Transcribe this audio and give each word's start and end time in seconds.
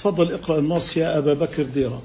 تفضل 0.00 0.32
اقرأ 0.32 0.58
النص 0.58 0.96
يا 0.96 1.18
أبا 1.18 1.34
بكر 1.34 1.62
ديرة. 1.62 2.02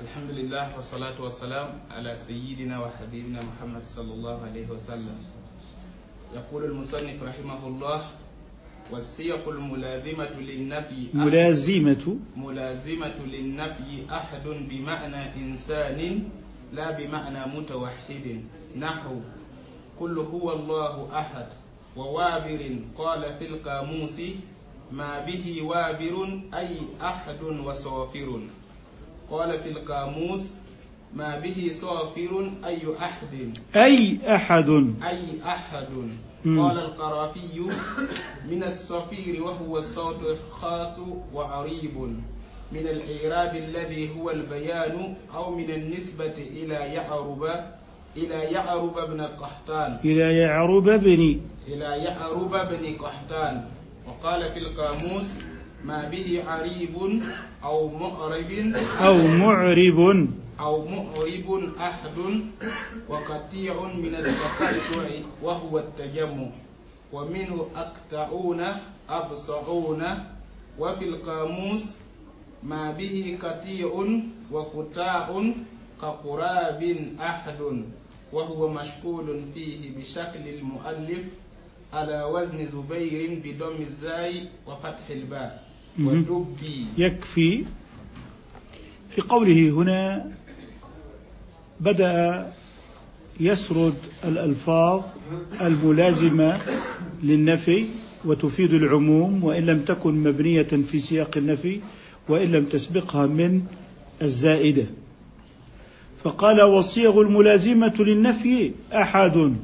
الحمد 0.00 0.30
لله 0.30 0.76
والصلاة 0.76 1.22
والسلام 1.22 1.68
على 1.90 2.16
سيدنا 2.26 2.82
وحبيبنا 2.82 3.40
محمد 3.46 3.82
صلى 3.86 4.12
الله 4.14 4.42
عليه 4.42 4.66
وسلم. 4.66 5.18
يقول 6.34 6.64
المصنف 6.64 7.22
رحمه 7.22 7.66
الله 7.66 8.06
والسياق 8.90 9.48
الملازمة 9.48 10.30
للنفي 10.40 11.06
ملازمة؟ 11.14 12.16
ملازمة 12.36 13.18
للنفي 13.26 13.92
أحد 14.10 14.46
بمعنى 14.46 15.22
إنسان 15.36 16.22
لا 16.72 16.90
بمعنى 16.90 17.58
متوحد. 17.58 18.42
نحو 18.76 19.14
قل 20.00 20.18
هو 20.18 20.52
الله 20.52 21.20
أحد. 21.20 21.46
ووابر 21.96 22.76
قال 22.98 23.22
في 23.38 23.46
القاموس 23.46 24.20
ما 24.92 25.20
به 25.26 25.62
وابر 25.62 26.40
أي 26.54 26.76
أحد 27.02 27.42
وصافر. 27.42 28.40
قال 29.30 29.60
في 29.60 29.68
القاموس 29.68 30.40
ما 31.14 31.38
به 31.38 31.70
صافر 31.72 32.50
أي 32.64 32.82
أحد. 33.00 33.52
أي 33.76 34.18
أحد. 34.34 34.68
أي 35.02 35.24
أحد. 35.44 35.86
قال 36.44 36.78
القرافي 36.78 37.60
من 38.50 38.62
الصفير 38.64 39.42
وهو 39.42 39.78
الصوت 39.78 40.20
الخاص 40.22 40.98
وعريب. 41.34 41.96
من 42.72 42.86
الإعراب 42.88 43.56
الذي 43.56 44.10
هو 44.16 44.30
البيان 44.30 45.14
أو 45.34 45.54
من 45.54 45.70
النسبة 45.70 46.34
إلى 46.38 46.74
يعرب 46.74 47.50
إلى 48.16 48.34
يعرب 48.34 49.10
بن 49.10 49.20
قحطان. 49.20 49.98
إلى 50.04 50.38
يعرب 50.38 50.84
بن 50.84 51.40
إلى 51.68 52.04
يعرب 52.04 52.50
بن 52.50 52.96
قحطان. 52.96 53.77
وقال 54.08 54.52
في 54.52 54.58
القاموس 54.58 55.28
ما 55.84 56.08
به 56.08 56.44
عريب 56.46 56.94
أو 57.64 57.88
مؤرب. 57.88 58.50
أو 59.00 59.16
معرب. 59.26 60.28
أو 60.60 60.84
مؤرب 60.88 61.48
أحد 61.80 62.18
وقطيع 63.08 63.74
من 63.94 64.14
التقطع 64.14 65.08
وهو 65.42 65.78
التجمع. 65.78 66.48
ومنه 67.12 67.66
أقطعون 67.76 68.60
أبصعون. 69.10 70.02
وفي 70.78 71.04
القاموس 71.04 71.84
ما 72.62 72.90
به 72.92 73.38
قطيع 73.42 73.90
وقطاع 74.50 75.42
كقراب 76.02 76.82
أحد 77.20 77.60
وهو 78.32 78.68
مشكول 78.68 79.40
فيه 79.54 79.90
بشكل 79.96 80.48
المؤلف. 80.48 81.24
على 81.92 82.22
وزن 82.22 82.66
زبير 82.66 83.40
بضم 83.44 83.82
الزاي 83.82 84.48
وفتح 84.66 85.06
الباء. 85.10 85.68
ودبي 86.00 86.86
يكفي 86.98 87.64
في 89.10 89.20
قوله 89.20 89.70
هنا 89.70 90.30
بدأ 91.80 92.52
يسرد 93.40 93.94
الألفاظ 94.24 95.02
الملازمة 95.60 96.60
للنفي 97.22 97.86
وتفيد 98.24 98.74
العموم 98.74 99.44
وإن 99.44 99.66
لم 99.66 99.80
تكن 99.82 100.14
مبنية 100.14 100.62
في 100.62 100.98
سياق 100.98 101.36
النفي 101.36 101.80
وإن 102.28 102.52
لم 102.52 102.64
تسبقها 102.64 103.26
من 103.26 103.62
الزائدة. 104.22 104.86
فقال 106.24 106.62
والصيغ 106.62 107.20
الملازمة 107.20 107.94
للنفي 107.98 108.72
أحد. 108.92 109.54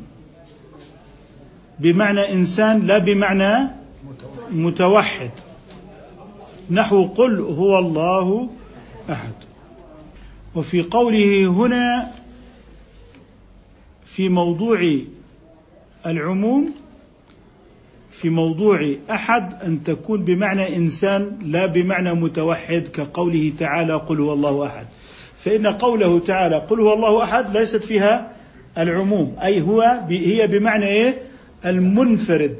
بمعنى 1.78 2.32
إنسان 2.32 2.86
لا 2.86 2.98
بمعنى 2.98 3.70
متوحد. 4.50 5.30
نحو 6.70 7.04
قل 7.04 7.40
هو 7.40 7.78
الله 7.78 8.48
أحد. 9.10 9.32
وفي 10.54 10.82
قوله 10.82 11.46
هنا 11.46 12.10
في 14.04 14.28
موضوع 14.28 14.98
العموم 16.06 16.74
في 18.10 18.30
موضوع 18.30 18.94
أحد 19.10 19.62
أن 19.62 19.84
تكون 19.84 20.24
بمعنى 20.24 20.76
إنسان 20.76 21.38
لا 21.42 21.66
بمعنى 21.66 22.14
متوحد 22.14 22.88
كقوله 22.88 23.52
تعالى 23.58 23.94
قل 23.94 24.20
هو 24.20 24.32
الله 24.32 24.66
أحد. 24.66 24.86
فإن 25.36 25.66
قوله 25.66 26.18
تعالى 26.18 26.56
قل 26.56 26.80
هو 26.80 26.92
الله 26.92 27.24
أحد 27.24 27.56
ليست 27.56 27.84
فيها 27.84 28.32
العموم 28.78 29.36
أي 29.42 29.60
هو 29.60 30.00
هي 30.08 30.46
بمعنى 30.46 30.86
إيه؟ 30.86 31.22
المنفرد 31.66 32.56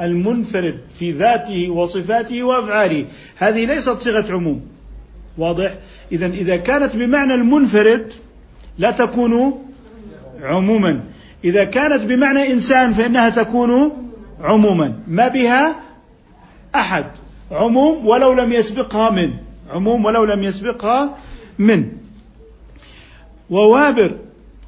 المنفرد 0.00 0.78
في 0.98 1.12
ذاته 1.12 1.70
وصفاته 1.70 2.42
وأفعاله. 2.42 3.04
هذه 3.36 3.64
ليست 3.64 3.98
صيغة 3.98 4.32
عموم. 4.32 4.60
واضح؟ 5.38 5.74
اذا 6.12 6.26
إذا 6.26 6.56
كانت 6.56 6.96
بمعنى 6.96 7.34
المنفرد 7.34 8.12
لا 8.78 8.90
تكون 8.90 9.64
عموما. 10.42 11.00
إذا 11.44 11.64
كانت 11.64 12.02
بمعنى 12.02 12.52
إنسان 12.52 12.92
فإنها 12.92 13.28
تكون 13.28 13.92
عموما. 14.40 14.92
ما 15.08 15.28
بها؟ 15.28 15.76
أحد. 16.74 17.06
عموم 17.50 18.06
ولو 18.06 18.32
لم 18.32 18.52
يسبقها 18.52 19.10
من. 19.10 19.30
عموم 19.70 20.04
ولو 20.04 20.24
لم 20.24 20.42
يسبقها 20.42 21.18
من. 21.58 21.86
ووابر 23.50 24.18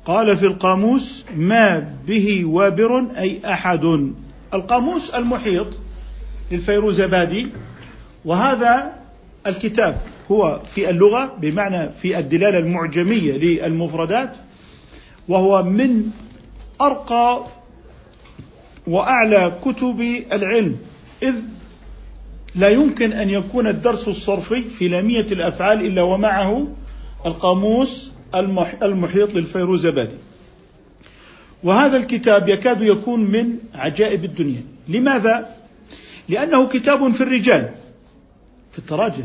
قال 0.06 0.36
في 0.36 0.46
القاموس 0.46 1.24
ما 1.36 1.92
به 2.06 2.44
وابر 2.44 3.06
أي 3.18 3.40
أحد. 3.44 4.12
القاموس 4.54 5.10
المحيط 5.10 5.66
للفيروزبادي 6.50 7.48
وهذا 8.24 8.92
الكتاب 9.46 10.00
هو 10.30 10.60
في 10.74 10.90
اللغة 10.90 11.34
بمعنى 11.40 11.88
في 11.98 12.18
الدلالة 12.18 12.58
المعجمية 12.58 13.32
للمفردات 13.32 14.32
وهو 15.28 15.62
من 15.62 16.10
أرقى 16.80 17.44
وأعلى 18.86 19.52
كتب 19.64 20.00
العلم. 20.32 20.76
إذ 21.22 21.34
لا 22.54 22.68
يمكن 22.68 23.12
أن 23.12 23.30
يكون 23.30 23.66
الدرس 23.66 24.08
الصرفي 24.08 24.62
في 24.62 24.88
لامية 24.88 25.20
الأفعال 25.32 25.86
إلا 25.86 26.02
ومعه 26.02 26.66
القاموس 27.26 28.15
المحيط 28.82 29.34
للفيروزبادي 29.34 30.16
وهذا 31.64 31.96
الكتاب 31.96 32.48
يكاد 32.48 32.82
يكون 32.82 33.20
من 33.20 33.58
عجائب 33.74 34.24
الدنيا. 34.24 34.62
لماذا؟ 34.88 35.56
لأنه 36.28 36.68
كتاب 36.68 37.12
في 37.12 37.20
الرجال 37.20 37.70
في 38.72 38.78
التراجم. 38.78 39.24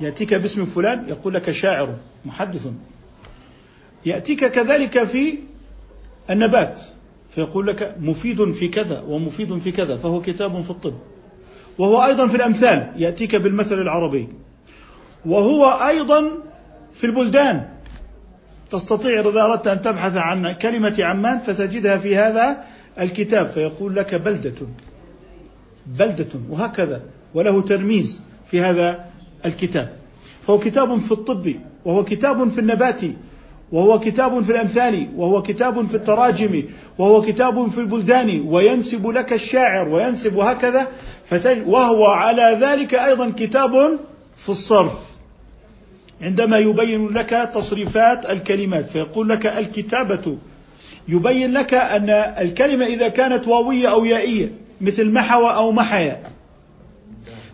يأتيك 0.00 0.34
باسم 0.34 0.64
فلان 0.64 1.08
يقول 1.08 1.34
لك 1.34 1.50
شاعر 1.50 1.96
محدث. 2.26 2.66
يأتيك 4.06 4.44
كذلك 4.44 5.04
في 5.04 5.38
النبات 6.30 6.80
فيقول 7.34 7.66
لك 7.66 7.96
مفيد 8.00 8.52
في 8.52 8.68
كذا 8.68 9.00
ومفيد 9.00 9.58
في 9.58 9.72
كذا 9.72 9.96
فهو 9.96 10.20
كتاب 10.22 10.62
في 10.62 10.70
الطب. 10.70 10.94
وهو 11.78 12.04
أيضا 12.04 12.28
في 12.28 12.36
الأمثال 12.36 12.92
يأتيك 12.96 13.36
بالمثل 13.36 13.80
العربي. 13.80 14.28
وهو 15.26 15.64
أيضا 15.66 16.30
في 16.94 17.04
البلدان 17.04 17.71
تستطيع 18.72 19.20
إذا 19.20 19.42
أردت 19.42 19.66
أن 19.66 19.82
تبحث 19.82 20.16
عن 20.16 20.52
كلمة 20.52 20.96
عمان 20.98 21.38
فتجدها 21.38 21.96
في 21.96 22.16
هذا 22.16 22.64
الكتاب 23.00 23.46
فيقول 23.48 23.96
لك 23.96 24.14
بلدة. 24.14 24.54
بلدة 25.86 26.28
وهكذا. 26.50 27.00
وله 27.34 27.62
ترميز 27.62 28.20
في 28.50 28.60
هذا 28.60 29.04
الكتاب. 29.44 29.92
فهو 30.46 30.58
كتاب 30.58 31.00
في 31.00 31.12
الطب 31.12 31.54
وهو 31.84 32.04
كتاب 32.04 32.50
في 32.50 32.58
النبات 32.58 33.00
وهو 33.72 33.98
كتاب 33.98 34.42
في 34.42 34.52
الأمثال 34.52 35.08
وهو 35.16 35.42
كتاب 35.42 35.86
في 35.86 35.94
التراجم 35.94 36.62
وهو 36.98 37.22
كتاب 37.22 37.70
في 37.70 37.78
البلدان. 37.78 38.40
وينسب 38.46 39.06
لك 39.06 39.32
الشاعر 39.32 39.88
وينسب 39.88 40.38
هكذا 40.38 40.86
وهو 41.66 42.06
على 42.06 42.58
ذلك 42.60 42.94
أيضا 42.94 43.30
كتاب 43.36 43.98
في 44.36 44.48
الصرف. 44.48 45.11
عندما 46.22 46.58
يبين 46.58 47.08
لك 47.08 47.50
تصريفات 47.54 48.30
الكلمات 48.30 48.90
فيقول 48.90 49.28
لك 49.28 49.46
الكتابة. 49.46 50.36
يبين 51.08 51.52
لك 51.52 51.74
أن 51.74 52.10
الكلمة 52.38 52.86
إذا 52.86 53.08
كانت 53.08 53.48
واوية 53.48 53.90
أو 53.90 54.04
يائية 54.04 54.52
مثل 54.80 55.10
محو 55.10 55.46
أو 55.46 55.72
محيا. 55.72 56.22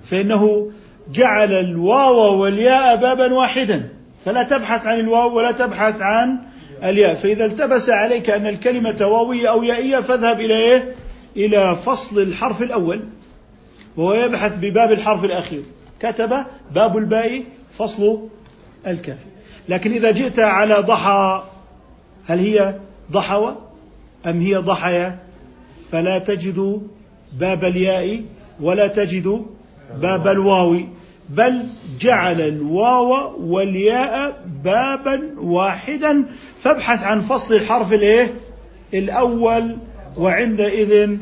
فإنه 0.04 0.70
جعل 1.12 1.52
الواو 1.52 2.42
والياء 2.42 2.96
بابا 2.96 3.34
واحدا. 3.34 3.88
فلا 4.24 4.42
تبحث 4.42 4.86
عن 4.86 5.00
الواو 5.00 5.36
ولا 5.36 5.50
تبحث 5.50 6.00
عن 6.00 6.38
الياء. 6.84 7.14
فإذا 7.14 7.44
التبس 7.44 7.90
عليك 7.90 8.30
أن 8.30 8.46
الكلمة 8.46 9.06
واوية 9.06 9.50
أو 9.50 9.62
يائية 9.62 9.98
فاذهب 9.98 10.40
إلى 10.40 10.56
إيه؟ 10.56 10.94
إلى 11.36 11.76
فصل 11.76 12.18
الحرف 12.22 12.62
الأول. 12.62 13.00
وهو 13.96 14.14
يبحث 14.14 14.58
بباب 14.58 14.92
الحرف 14.92 15.24
الأخير. 15.24 15.62
كتب 16.00 16.44
باب 16.74 16.96
الباء 16.96 17.42
فصل 17.78 18.28
الكاف 18.86 19.18
لكن 19.68 19.92
إذا 19.92 20.10
جئت 20.10 20.38
على 20.38 20.74
ضحى 20.74 21.44
هل 22.26 22.38
هي 22.38 22.74
ضحوة؟ 23.12 23.56
أم 24.26 24.40
هي 24.40 24.56
ضحية؟ 24.56 25.18
فلا 25.92 26.18
تجد 26.18 26.82
باب 27.32 27.64
الياء 27.64 28.22
ولا 28.60 28.86
تجد 28.86 29.46
باب 30.02 30.28
الواو 30.28 30.80
بل 31.28 31.66
جعل 32.00 32.40
الواو 32.40 33.34
والياء 33.40 34.44
بابا 34.64 35.22
واحدا. 35.38 36.24
فابحث 36.60 37.02
عن 37.02 37.20
فصل 37.20 37.54
الحرف 37.54 37.92
الإيه؟ 37.92 38.34
الأول 38.94 39.76
وعندئذ 40.16 41.16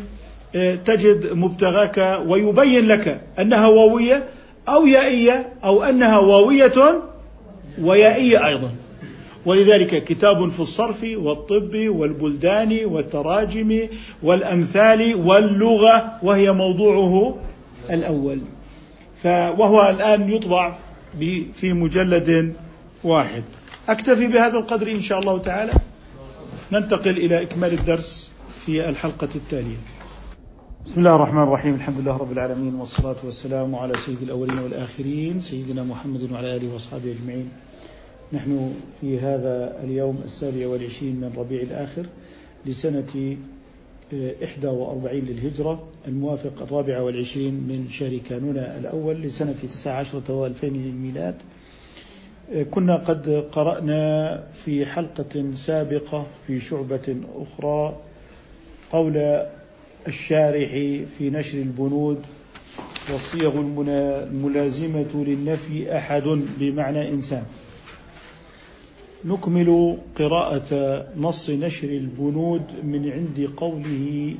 آه، 0.55 0.75
تجد 0.75 1.33
مبتغاك 1.33 2.23
ويبين 2.27 2.89
لك 2.89 3.21
أنها 3.39 3.67
واوية 3.67 4.29
أو 4.69 4.87
يائية 4.87 5.53
أو 5.65 5.83
أنها 5.83 6.19
واوية. 6.19 7.03
ويائية 7.83 8.47
أيضا. 8.47 8.71
ولذلك 9.47 10.05
كتاب 10.05 10.51
في 10.51 10.61
الصرف 10.61 11.07
والطب 11.15 11.89
والبلدان 11.89 12.85
والتراجم 12.85 13.89
والأمثال 14.23 15.15
واللغة 15.15 16.13
وهي 16.23 16.53
موضوعه 16.53 17.39
الأول. 17.91 18.41
وهو 19.25 19.91
الآن 19.91 20.33
يطبع 20.33 20.77
في 21.55 21.73
مجلد 21.73 22.55
واحد. 23.05 23.43
أكتفي 23.89 24.27
بهذا 24.27 24.59
القدر 24.59 24.91
إن 24.91 25.03
شاء 25.03 25.19
الله 25.19 25.39
تعالى. 25.39 25.73
ننتقل 26.73 27.17
إلى 27.17 27.43
إكمال 27.43 27.73
الدرس 27.73 28.31
في 28.67 28.89
الحلقة 28.89 29.29
التالية. 29.35 29.77
بسم 30.87 30.99
الله 30.99 31.15
الرحمن 31.17 31.43
الرحيم. 31.43 31.75
الحمد 31.75 32.01
لله 32.01 32.17
رب 32.17 32.33
العالمين 32.33 32.75
والصلاة 32.75 33.17
والسلام 33.25 33.75
على 33.75 33.97
سيد 33.97 34.23
الأولين 34.23 34.59
والآخرين 34.59 35.41
سيدنا 35.41 35.83
محمد 35.83 36.33
وعلى 36.33 36.57
آله 36.57 36.73
وأصحابه 36.73 37.13
أجمعين. 37.13 37.49
نحن 38.33 38.75
في 39.01 39.19
هذا 39.19 39.81
اليوم 39.85 40.21
السابع 40.25 40.67
والعشرين 40.67 41.15
من 41.17 41.33
ربيع 41.37 41.63
الآخر 41.63 42.07
لسنة 42.67 43.37
آه، 44.15 44.35
إحدى 44.45 44.67
وأربعين 44.67 45.25
للهجرة 45.25 45.83
الموافق 46.09 46.63
الرابع 46.63 47.01
والعشرين 47.01 47.55
من 47.55 47.89
شهر 47.91 48.17
كانون 48.19 48.57
الأول 48.59 49.15
لسنة 49.15 49.55
تسعة 49.73 49.93
عشرة 49.93 50.35
وألفين 50.35 50.73
للميلاد. 50.73 51.35
آه، 52.55 52.63
كنا 52.63 52.97
قد 52.97 53.45
قرأنا 53.53 54.43
في 54.65 54.87
حلقة 54.87 55.55
سابقة 55.55 56.27
في 56.47 56.61
شعبة 56.61 57.17
أخرى 57.37 57.97
قول 58.93 59.43
الشارح 60.09 60.71
في 61.19 61.31
نشر 61.31 61.59
البنود 61.59 62.23
والصيغ 63.13 63.61
الملازمة 63.61 65.25
للنفي 65.27 65.97
أحد 65.99 66.23
بمعنى 66.61 67.09
إنسان. 67.09 67.43
نكمل 69.25 69.99
قراءة 70.19 71.07
نص 71.17 71.51
نشر 71.51 71.89
البنود 71.89 72.63
من 72.83 73.11
عند 73.11 73.51
قوله 73.57 74.35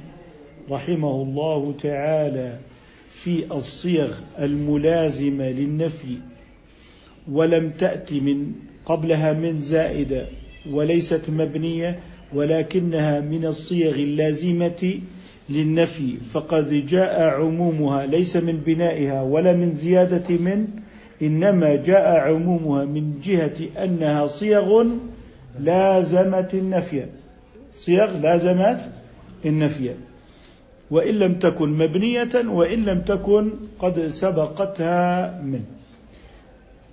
رحمه 0.71 1.23
الله 1.23 1.75
تعالى 1.83 2.59
في 3.13 3.45
الصيغ 3.53 4.15
الملازمة 4.39 5.51
للنفي 5.51 6.19
ولم 7.33 7.71
تأت 7.71 8.13
من 8.13 8.53
قبلها 8.87 9.33
من 9.33 9.61
زائدة 9.61 10.27
وليست 10.71 11.31
مبنية 11.31 12.01
ولكنها 12.35 13.21
من 13.21 13.45
الصيغ 13.47 13.95
اللازمة 13.95 15.01
للنفي 15.51 16.17
فقد 16.33 16.87
جاء 16.87 17.23
عمومها 17.23 18.07
ليس 18.07 18.37
من 18.37 18.57
بنائها 18.57 19.23
ولا 19.23 19.53
من 19.53 19.75
زيادة 19.75 20.35
من 20.37 20.67
إنما 21.23 21.77
جاء 21.77 22.07
عمومها 22.07 22.85
من 22.85 23.21
جهة 23.25 23.85
أنها 23.85 24.27
صيغ 24.27 24.85
لازمت 25.61 26.55
النفي. 26.55 27.05
صيغ 27.73 28.19
لازمت 28.19 28.91
النفي. 29.45 29.91
وإن 30.91 31.15
لم 31.15 31.35
تكن 31.35 31.69
مبنية 31.79 32.49
وإن 32.49 32.85
لم 32.85 33.01
تكن 33.01 33.51
قد 33.79 34.07
سبقتها 34.07 35.41
من. 35.43 35.61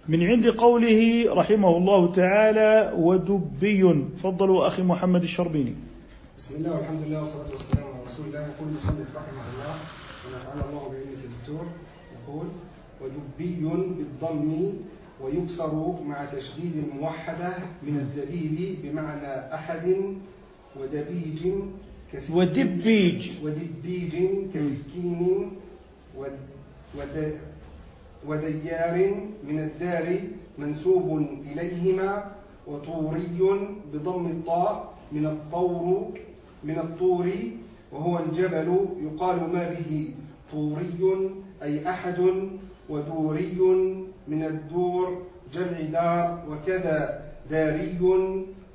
من 0.08 0.24
عند 0.24 0.48
قوله 0.48 1.26
رحمه 1.34 1.78
الله 1.78 2.14
تعالى 2.14 2.94
ودبي. 2.98 3.96
فضلوا 4.24 4.68
أخي 4.68 4.84
محمد 4.84 5.24
الشربيني. 5.24 5.74
بسم 6.38 6.56
الله 6.56 6.72
والحمد 6.76 7.02
لله 7.08 7.20
والصلاة 7.20 7.52
والسلام 7.52 7.84
على 7.84 8.04
رسول 8.08 8.26
الله. 8.28 8.40
يقول 8.40 8.68
المصنف 8.70 9.10
رحمه 9.16 9.46
الله 9.54 9.76
ونفعل 10.24 10.58
الله 10.70 10.84
بعلمك 10.90 11.24
الدكتور 11.24 11.66
يقول 12.16 12.48
ودبي 13.02 13.62
بالضم 13.98 14.74
ويكسر 15.22 15.74
مع 16.08 16.26
تشديد 16.26 16.74
الموحدة 16.90 17.54
من 17.84 17.96
الدليل 17.98 18.78
بمعنى 18.84 19.54
أحد 19.56 19.96
ودبيج 20.80 21.42
ودبيج. 22.34 23.32
ودبيج 23.44 24.14
كسكين 24.54 25.52
وديار 28.28 28.96
من 29.48 29.60
الدار 29.60 30.20
منسوب 30.58 31.08
إليهما 31.46 32.32
وطوري 32.68 33.40
بضم 33.94 34.26
الطاء 34.28 34.93
من 35.14 35.26
الطور 35.26 36.10
من 36.64 36.78
الطور 36.80 37.28
وهو 37.92 38.20
الجبل 38.20 38.70
يقال 39.06 39.38
ما 39.54 39.64
به 39.70 40.10
طوري 40.52 41.02
أي 41.64 41.90
أحد 41.90 42.20
ودوري 42.90 43.58
من 44.28 44.44
الدور 44.44 45.22
جمع 45.54 45.80
دار 45.98 46.44
وكذا 46.50 46.98
داري 47.50 47.98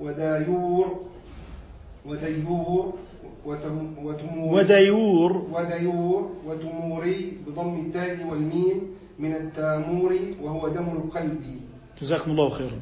ودايور 0.01 0.87
وديور 2.07 2.93
وتمور 3.45 4.55
وديور. 4.55 5.33
وديور 5.53 6.31
وتموري 6.47 7.33
بضم 7.47 7.75
التاء 7.87 8.27
والميم 8.31 8.79
من 9.19 9.33
التامور 9.35 10.13
وهو 10.43 10.69
دم 10.69 10.89
القلب. 10.89 11.45
جزاكم 12.01 12.31
الله 12.31 12.49
خيرا. 12.49 12.79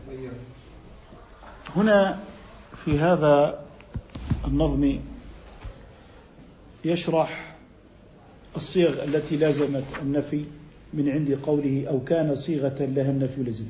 هنا 1.76 2.18
في 2.86 2.98
هذا 2.98 3.58
النظم 4.46 4.98
يشرح 6.84 7.56
الصيغ 8.56 9.04
التي 9.04 9.36
لازمت 9.36 9.84
النفي 10.02 10.44
من 10.94 11.08
عند 11.08 11.38
قوله 11.42 11.84
أو 11.88 12.00
كان 12.00 12.34
صيغة 12.34 12.76
لها 12.80 13.10
النفي 13.10 13.42
لزم. 13.42 13.66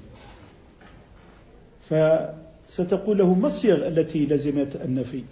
فستقول 1.88 3.18
له 3.18 3.34
ما 3.34 3.46
الصيغ 3.46 3.86
التي 3.86 4.26
لزمت 4.26 4.76
النفي؟ 4.84 5.22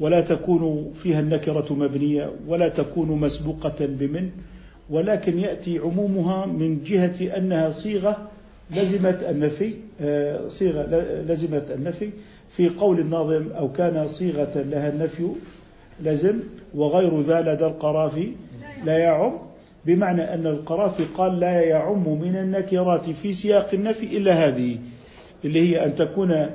ولا 0.00 0.20
تكون 0.20 0.94
فيها 1.02 1.20
النكرة 1.20 1.74
مبنية 1.74 2.32
ولا 2.46 2.68
تكون 2.68 3.08
مسبوقة 3.08 3.86
بمن 3.86 4.30
ولكن 4.90 5.38
يأتي 5.38 5.78
عمومها 5.78 6.46
من 6.46 6.82
جهة 6.84 7.36
أنها 7.36 7.70
صيغة 7.70 8.30
لزمت 8.70 9.22
النفي 9.22 9.74
آه، 10.00 10.48
صيغة 10.48 10.82
لزمت 11.28 11.70
النفي 11.70 12.10
في 12.56 12.68
قول 12.68 13.00
الناظم 13.00 13.52
أو 13.52 13.72
كان 13.72 14.08
صيغة 14.08 14.64
لها 14.70 14.88
النفي 14.88 15.28
لزم 16.02 16.40
وغير 16.74 17.20
ذا 17.20 17.40
لدى 17.40 17.66
القرافي 17.66 18.32
لا 18.84 18.98
يعم 18.98 19.32
بمعنى 19.86 20.34
أن 20.34 20.46
القرافي 20.46 21.04
قال 21.04 21.40
لا 21.40 21.60
يعم 21.60 22.08
من 22.20 22.36
النكرات 22.36 23.10
في 23.10 23.32
سياق 23.32 23.68
النفي 23.74 24.16
إلا 24.16 24.32
هذه 24.32 24.78
اللي 25.44 25.70
هي 25.70 25.84
أن 25.86 25.94
تكون 25.94 26.46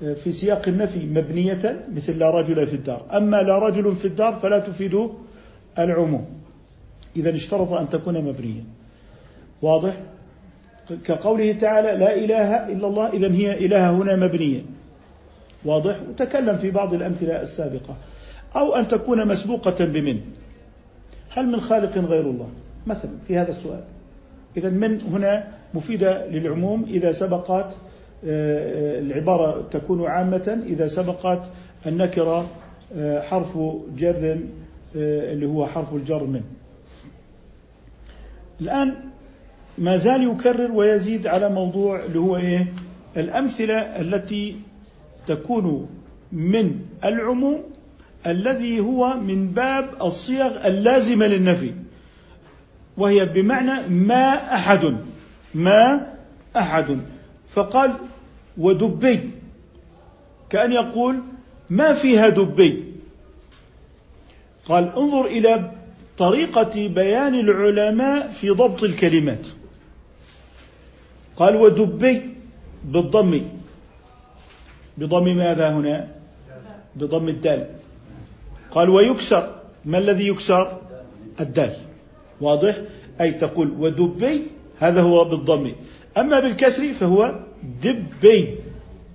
في 0.00 0.32
سياق 0.32 0.68
النفي 0.68 1.06
مبنية 1.06 1.84
مثل 1.94 2.18
لا 2.18 2.30
رجل 2.30 2.66
في 2.66 2.74
الدار 2.74 3.06
أما 3.12 3.36
لا 3.36 3.58
رجل 3.58 3.96
في 3.96 4.04
الدار 4.04 4.32
فلا 4.32 4.58
تفيد 4.58 5.08
العموم. 5.78 6.26
إذا 7.16 7.34
اشترط 7.34 7.72
أن 7.72 7.90
تكون 7.90 8.14
مبنية. 8.14 8.62
واضح؟ 9.62 9.94
كقوله 11.04 11.52
تعالى 11.52 11.98
لا 11.98 12.14
إله 12.14 12.72
إلا 12.72 12.86
الله 12.86 13.12
إذا 13.12 13.32
هي 13.32 13.66
إله 13.66 13.90
هنا 13.90 14.16
مبنية. 14.16 14.60
واضح؟ 15.64 15.96
وتكلم 16.10 16.56
في 16.58 16.70
بعض 16.70 16.94
الأمثلة 16.94 17.42
السابقة. 17.42 17.96
أو 18.56 18.74
أن 18.74 18.88
تكون 18.88 19.28
مسبوقة 19.28 19.84
بمن؟ 19.84 20.20
هل 21.30 21.46
من 21.46 21.60
خالق 21.60 21.98
غير 21.98 22.30
الله؟ 22.30 22.48
مثلا 22.86 23.10
في 23.28 23.38
هذا 23.38 23.50
السؤال. 23.50 23.82
إذا 24.56 24.70
من 24.70 25.00
هنا 25.00 25.48
مفيدة 25.74 26.26
للعموم؟ 26.26 26.84
إذا 26.84 27.12
سبقت 27.12 27.74
آه، 28.24 28.98
العبارة 29.00 29.68
تكون 29.70 30.06
عامة. 30.06 30.62
إذا 30.66 30.88
سبقت 30.88 31.50
النكرة 31.86 32.48
آه، 32.96 33.20
حرف 33.20 33.58
جر 33.96 34.38
آه، 34.96 35.32
اللي 35.32 35.46
هو 35.46 35.66
حرف 35.66 35.94
الجر 35.94 36.24
من. 36.24 36.42
الآن 38.60 38.94
ما 39.78 39.96
زال 39.96 40.30
يكرر 40.30 40.72
ويزيد 40.72 41.26
على 41.26 41.48
موضوع 41.48 42.04
اللي 42.04 42.18
هو 42.18 42.36
إيه؟ 42.36 42.66
الأمثلة 43.16 43.74
التي 43.74 44.56
تكون 45.26 45.88
من 46.32 46.80
العموم 47.04 47.62
الذي 48.26 48.80
هو 48.80 49.14
من 49.14 49.48
باب 49.48 49.88
الصيغ 50.02 50.66
اللازمة 50.66 51.26
للنفي 51.26 51.74
وهي 52.96 53.24
بمعنى 53.24 53.88
ما 53.88 54.54
أحد 54.54 54.96
ما 55.54 56.06
أحد. 56.56 56.98
فقال 57.54 57.92
ودبي 58.58 59.30
كأن 60.50 60.72
يقول 60.72 61.20
ما 61.70 61.92
فيها 61.92 62.28
دبي. 62.28 62.84
قال 64.66 64.92
انظر 64.96 65.26
إلى 65.26 65.70
طريقة 66.18 66.88
بيان 66.88 67.34
العلماء 67.34 68.30
في 68.30 68.50
ضبط 68.50 68.82
الكلمات. 68.82 69.46
قال 71.36 71.56
ودبي 71.56 72.22
بالضم. 72.84 73.40
بضم 75.00 75.36
ماذا 75.36 75.70
هنا؟ 75.70 76.08
بضم 76.96 77.28
الدال. 77.28 77.66
قال 78.70 78.90
ويكسر. 78.90 79.54
ما 79.84 79.98
الذي 79.98 80.28
يكسر؟ 80.28 80.80
الدال. 81.40 81.76
واضح؟ 82.40 82.76
أي 83.20 83.32
تقول 83.32 83.70
ودبي 83.78 84.42
هذا 84.78 85.02
هو 85.02 85.24
بالضم. 85.24 85.72
أما 86.18 86.40
بالكسر 86.40 86.92
فهو 86.92 87.34
دبي 87.82 88.54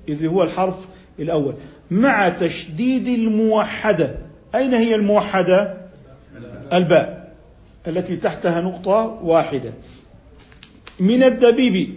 إذ 0.10 0.26
هو 0.26 0.44
الحرف 0.44 0.88
الأول. 1.20 1.54
مع 1.92 2.30
تشديد 2.30 3.08
الموحدة. 3.08 4.18
أين 4.56 4.74
هي 4.74 4.96
الموحدة؟ 4.96 5.78
الباء 6.74 7.34
التي 7.88 8.16
تحتها 8.18 8.62
نقطة 8.62 9.20
واحدة. 9.24 9.74
من 11.00 11.24
الدبيب. 11.24 11.96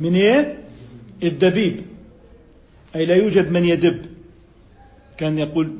من 0.00 0.14
إيه؟ 0.14 0.58
الدبيب. 1.22 1.91
أي 2.96 3.06
لا 3.06 3.14
يوجد 3.14 3.50
من 3.50 3.64
يدب. 3.64 4.06
كان 5.16 5.38
يقول 5.38 5.72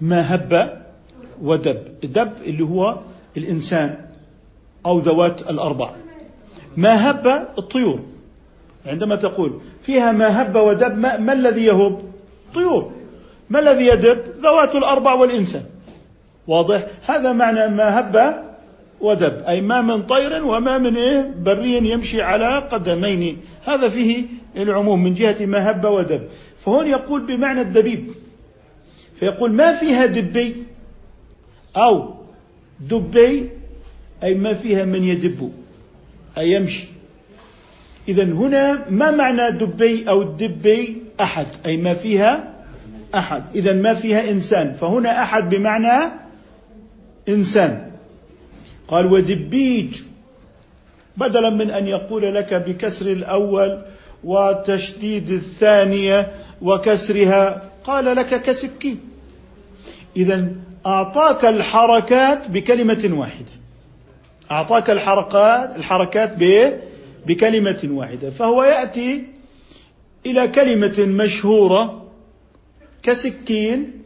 ما 0.00 0.34
هب 0.34 0.82
ودب. 1.42 1.78
الدب 2.04 2.32
اللي 2.44 2.64
هو 2.64 2.98
الإنسان 3.36 3.96
أو 4.86 4.98
ذوات 4.98 5.50
الأربع. 5.50 5.94
ما 6.76 7.10
هب 7.10 7.48
الطيور. 7.58 8.00
عندما 8.86 9.16
تقول 9.16 9.60
فيها 9.82 10.12
ما 10.12 10.42
هب 10.42 10.56
ودب 10.56 10.98
ما, 10.98 11.16
ما 11.16 11.32
الذي 11.32 11.64
يهب؟ 11.64 12.02
طيور. 12.54 12.92
ما 13.50 13.58
الذي 13.58 13.86
يدب؟ 13.86 14.18
ذوات 14.40 14.74
الأربع 14.74 15.12
والإنسان 15.14 15.64
واضح؟ 16.46 16.86
هذا 17.06 17.32
معنى 17.32 17.68
ما 17.68 18.00
هب 18.00 18.42
ودب. 19.02 19.42
أي 19.48 19.60
ما 19.60 19.80
من 19.80 20.02
طير 20.02 20.44
وما 20.44 20.78
من 20.78 20.96
إيه؟ 20.96 21.34
بري 21.38 21.90
يمشي 21.90 22.22
على 22.22 22.58
قدمين. 22.58 23.38
هذا 23.64 23.88
فيه 23.88 24.24
العموم 24.56 25.04
من 25.04 25.14
جهة 25.14 25.46
ما 25.46 25.70
هب 25.70 25.84
ودب. 25.84 26.22
فهون 26.64 26.86
يقول 26.86 27.26
بمعنى 27.26 27.60
الدبيب. 27.60 28.10
فيقول 29.16 29.52
ما 29.52 29.72
فيها 29.72 30.06
دبي؟ 30.06 30.54
أو 31.76 32.14
دبي 32.80 33.48
أي 34.22 34.34
ما 34.34 34.54
فيها 34.54 34.84
من 34.84 35.04
يدب. 35.04 35.52
أي 36.38 36.52
يمشي. 36.52 36.86
إذا 38.08 38.24
هنا 38.24 38.84
ما 38.90 39.10
معنى 39.10 39.50
دبي 39.50 40.08
أو 40.08 40.22
دبي 40.22 41.02
أحد؟ 41.20 41.46
أي 41.66 41.76
ما 41.76 41.94
فيها 41.94 42.54
أحد. 43.14 43.44
إذا 43.54 43.72
ما 43.72 43.94
فيها 43.94 44.30
إنسان. 44.30 44.74
فهنا 44.80 45.22
أحد 45.22 45.50
بمعنى 45.50 46.12
إنسان. 47.28 47.91
قال 48.88 49.12
ودبيج 49.12 50.00
بدلا 51.16 51.50
من 51.50 51.70
أن 51.70 51.86
يقول 51.86 52.34
لك 52.34 52.54
بكسر 52.54 53.06
الأول 53.06 53.82
وتشديد 54.24 55.30
الثانية 55.30 56.32
وكسرها 56.62 57.62
قال 57.84 58.04
لك 58.16 58.42
كسكين 58.42 59.00
إذا 60.16 60.48
أعطاك 60.86 61.44
الحركات 61.44 62.50
بكلمة 62.50 63.10
واحدة. 63.12 63.52
أعطاك 64.50 64.90
الحركات 64.90 65.76
الحركات 65.76 66.34
بكلمة 67.26 67.80
واحدة. 67.84 68.30
فهو 68.30 68.64
يأتي 68.64 69.24
إلى 70.26 70.48
كلمة 70.48 70.98
مشهورة 70.98 72.02
كسكين 73.02 74.02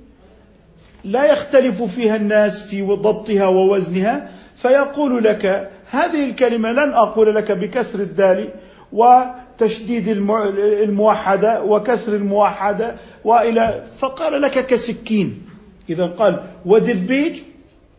لا 1.05 1.33
يختلف 1.33 1.83
فيها 1.83 2.17
الناس 2.17 2.63
في 2.63 2.83
ضبطها 2.83 3.47
ووزنها 3.47 4.31
فيقول 4.57 5.25
لك 5.25 5.71
هذه 5.91 6.31
الكلمة 6.31 6.73
لن 6.73 6.91
أقول 6.93 7.35
لك 7.35 7.53
بكسر 7.53 7.99
الدال 7.99 8.49
وتشديد 8.93 10.09
الموحدة 10.09 11.63
وكسر 11.63 12.15
الموحدة 12.15 12.97
وإلى 13.25 13.85
فقال 13.99 14.43
لك 14.43 14.67
كسكين. 14.67 15.43
إذا 15.91 16.07
قال 16.07 16.43
ودبيج 16.67 17.39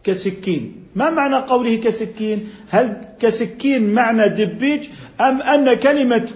كسكين. 0.04 0.84
ما 0.96 1.10
معنى 1.10 1.36
قوله 1.36 1.76
كسكين؟ 1.76 2.50
هل 2.70 3.02
كسكين 3.20 3.94
معنى 3.94 4.28
دبيج 4.28 4.88
أم 5.22 5.42
أن 5.42 5.74
كلمة 5.74 6.28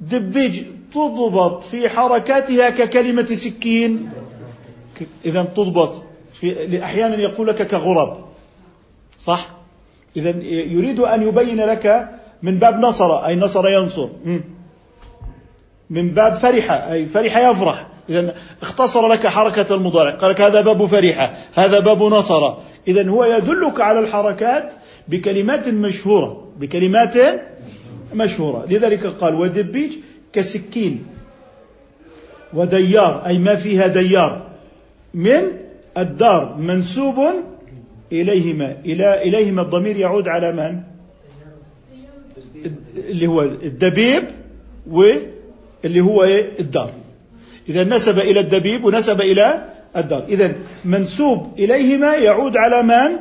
دبيج 0.00 0.62
تضبط 0.94 1.64
في 1.64 1.88
حركاتها 1.88 2.70
ككلمة 2.70 3.24
سكين؟ 3.24 4.10
إذا 5.24 5.42
تضبط 5.42 6.04
في 6.32 6.84
أحيانا 6.84 7.16
يقول 7.16 7.46
لك 7.46 7.66
كغراب 7.66 8.24
صح؟ 9.18 9.59
إذا 10.16 10.30
يريد 10.46 11.00
أن 11.00 11.22
يبين 11.22 11.60
لك 11.60 12.08
من 12.42 12.58
باب 12.58 12.80
نصر 12.80 13.26
أي 13.26 13.36
نصر 13.36 13.68
ينصر. 13.68 14.08
من 15.90 16.10
باب 16.10 16.34
فرح 16.34 16.70
أي 16.70 17.06
فرح 17.06 17.36
يفرح. 17.36 17.86
إذا 18.08 18.34
اختصر 18.62 19.08
لك 19.08 19.26
حركة 19.26 19.74
المضارع. 19.74 20.14
قال 20.16 20.30
لك 20.30 20.40
هذا 20.40 20.60
باب 20.60 20.86
فرحة 20.86 21.34
هذا 21.54 21.78
باب 21.78 22.02
نصر. 22.02 22.54
إذا 22.88 23.08
هو 23.08 23.24
يدلك 23.24 23.80
على 23.80 23.98
الحركات 23.98 24.72
بكلمات 25.08 25.68
مشهورة 25.68 26.46
بكلمات 26.58 27.14
مشهورة. 28.14 28.66
لذلك 28.68 29.06
قال 29.06 29.34
ودبيج 29.34 29.92
كسكين. 30.32 31.06
وديار 32.54 33.26
أي 33.26 33.38
ما 33.38 33.54
فيها 33.54 33.86
ديار. 33.86 34.46
من 35.14 35.42
الدار 35.98 36.56
منسوب 36.58 37.16
إليهما 38.12 38.76
إلى 38.84 39.22
إليهما 39.22 39.62
الضمير 39.62 39.96
يعود 39.96 40.28
على 40.28 40.52
من؟ 40.52 40.80
اللي 42.96 43.26
هو 43.26 43.42
الدبيب 43.42 44.24
واللي 44.86 46.00
هو 46.00 46.24
الدار 46.60 46.90
إذا 47.68 47.84
نسب 47.84 48.18
إلى 48.18 48.40
الدبيب 48.40 48.84
ونسب 48.84 49.20
إلى 49.20 49.64
الدار 49.96 50.24
إذا 50.28 50.54
منسوب 50.84 51.58
إليهما 51.58 52.14
يعود 52.14 52.56
على 52.56 52.82
من؟ 52.82 53.16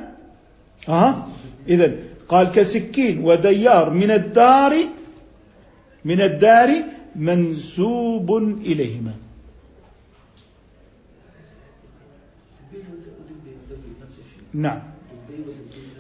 أه. 0.89 1.25
إذا 1.67 1.95
قال 2.29 2.51
كسكين 2.51 3.23
وديار 3.23 3.89
من 3.89 4.11
الدار 4.11 4.73
من 6.05 6.21
الدار 6.21 6.69
منسوب 7.15 8.37
إليهما 8.37 9.13
نعم. 14.53 14.81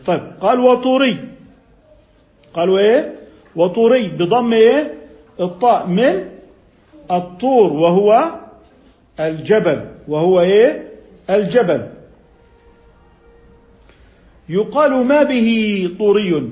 طيب 0.05 0.21
قال 0.41 0.59
وطوري. 0.59 1.17
قالوا 2.53 2.79
إيه؟ 2.79 3.15
وطوري 3.55 4.07
بضم 4.07 4.53
إيه؟ 4.53 4.93
الطاء 5.39 5.87
من 5.87 6.29
الطور 7.11 7.73
وهو 7.73 8.35
الجبل 9.19 9.85
وهو 10.07 10.41
إيه؟ 10.41 10.87
الجبل. 11.29 11.87
يقال 14.49 14.91
ما 14.91 15.23
به 15.23 15.89
طوري؟ 15.99 16.51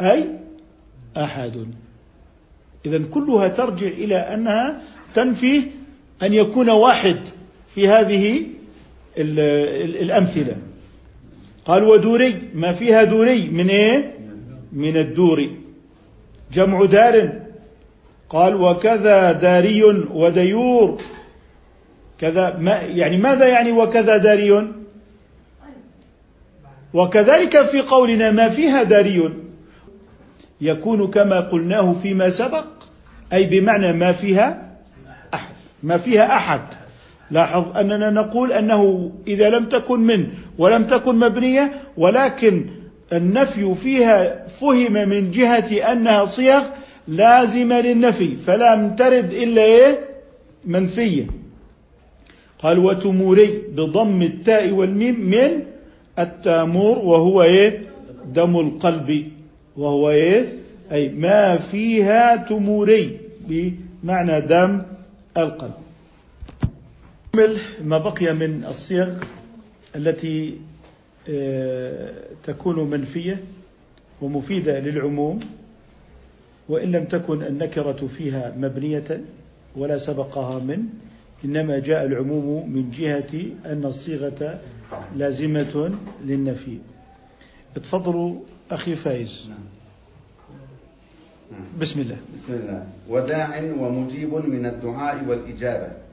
أي؟ 0.00 0.28
أحد. 1.16 1.66
اذا 2.86 3.02
كلها 3.10 3.48
ترجع 3.48 3.86
إلى 3.86 4.16
أنها 4.16 4.82
تنفي 5.14 5.62
أن 6.22 6.32
يكون 6.32 6.70
واحد 6.70 7.20
في 7.74 7.88
هذه 7.88 8.46
الأمثلة. 9.16 10.56
قال 11.66 11.84
ودوري 11.84 12.34
ما 12.54 12.72
فيها 12.72 13.04
دوري 13.04 13.48
من 13.48 13.68
إيه؟ 13.68 14.14
من 14.72 14.96
الدور. 14.96 15.50
جمع 16.52 16.84
دار. 16.84 17.32
قال 18.30 18.54
وكذا 18.54 19.32
داري 19.32 19.84
وديور. 20.12 21.00
كذا 22.18 22.56
ما 22.58 22.72
يعني 22.80 23.16
ماذا 23.16 23.46
يعني 23.46 23.72
وكذا 23.72 24.16
داري؟ 24.16 24.68
وكذلك 26.94 27.62
في 27.62 27.80
قولنا 27.80 28.30
ما 28.30 28.48
فيها 28.48 28.82
داري. 28.82 29.30
يكون 30.60 31.10
كما 31.10 31.40
قلناه 31.40 31.92
فيما 31.92 32.30
سبق 32.30 32.66
أي 33.32 33.44
بمعنى 33.44 33.92
ما 33.92 34.12
فيها 34.12 34.72
أحد. 35.34 35.54
ما 35.82 35.96
فيها 35.96 36.36
أحد. 36.36 36.81
لاحظ 37.32 37.76
أننا 37.76 38.10
نقول 38.10 38.52
أنه 38.52 39.10
إذا 39.26 39.50
لم 39.50 39.64
تكن 39.64 40.00
من 40.00 40.26
ولم 40.58 40.84
تكن 40.84 41.14
مبنية 41.14 41.72
ولكن 41.96 42.66
النفي 43.12 43.74
فيها 43.74 44.46
فهم 44.46 44.92
من 44.92 45.30
جهة 45.30 45.92
أنها 45.92 46.24
صيغ 46.24 46.62
لازمة 47.08 47.80
للنفي 47.80 48.36
فلم 48.36 48.96
ترد 48.96 49.32
إلا 49.32 49.64
إيه؟ 49.64 49.98
منفية. 50.64 51.26
قال 52.58 52.78
وتموري 52.78 53.62
بضم 53.76 54.22
التاء 54.22 54.70
والميم 54.70 55.20
من 55.20 55.62
التامور 56.18 56.98
وهو 56.98 57.42
إيه؟ 57.42 57.82
دم 58.34 58.60
القلب 58.60 59.28
وهو 59.76 60.10
إيه؟ 60.10 60.52
أي 60.92 61.08
ما 61.08 61.56
فيها 61.56 62.36
تموري 62.36 63.18
بمعنى 63.48 64.40
دم 64.40 64.82
القلب. 65.36 65.81
ما 67.84 67.98
بقي 67.98 68.34
من 68.34 68.64
الصيغ 68.64 69.16
التي 69.96 70.60
آه، 71.28 72.12
تكون 72.44 72.90
منفية 72.90 73.42
ومفيدة 74.22 74.80
للعموم 74.80 75.40
وإن 76.68 76.92
لم 76.92 77.04
تكن 77.04 77.42
النكرة 77.42 78.06
فيها 78.06 78.54
مبنية 78.56 79.24
ولا 79.76 79.98
سبقها 79.98 80.58
من 80.58 80.84
إنما 81.44 81.78
جاء 81.78 82.06
العموم 82.06 82.72
من 82.72 82.90
جهة 82.90 83.42
أن 83.66 83.84
الصيغة 83.84 84.60
لازمة 85.16 85.94
للنفي 86.24 86.78
اتفضلوا 87.76 88.40
أخي 88.70 88.96
فايز. 88.96 89.48
نعم. 89.48 89.58
بسم 91.80 92.00
الله 92.00 92.16
بسم 92.34 92.52
الله 92.54 92.86
وداع 93.08 93.62
ومجيب 93.78 94.34
من 94.34 94.66
الدعاء 94.66 95.24
والإجابة 95.24 96.11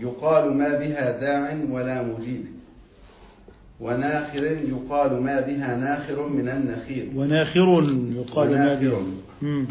يقال 0.00 0.54
ما 0.54 0.68
بها 0.78 1.20
داع 1.20 1.56
ولا 1.70 2.02
مجيب 2.02 2.44
وناخر 3.80 4.44
يقال 4.44 5.22
ما 5.22 5.40
بها 5.40 5.76
ناخر 5.76 6.28
من 6.28 6.48
النخيل 6.48 7.12
وناخر 7.16 7.84
يقال 8.16 8.50
ما 8.50 8.54
وناخر. 8.54 8.80
به 8.80 8.98
مم. 9.42 9.66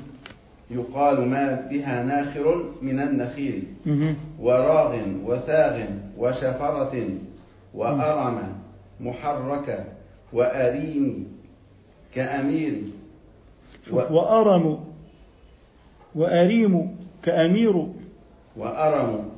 يقال 0.71 1.29
ما 1.29 1.67
بها 1.71 2.03
ناخر 2.03 2.63
من 2.81 2.99
النخيل. 2.99 3.63
وراغ 4.39 4.97
وثاغ 5.25 5.83
وشفرة 6.17 7.09
وأرم 7.73 8.37
محركة 9.01 9.83
وأريم 10.33 11.27
كأمير 12.15 12.73
شوف 13.89 14.11
وأرم 14.11 14.79
وأريم 16.15 16.95
كأمير 17.23 17.87
وأرم. 18.57 19.34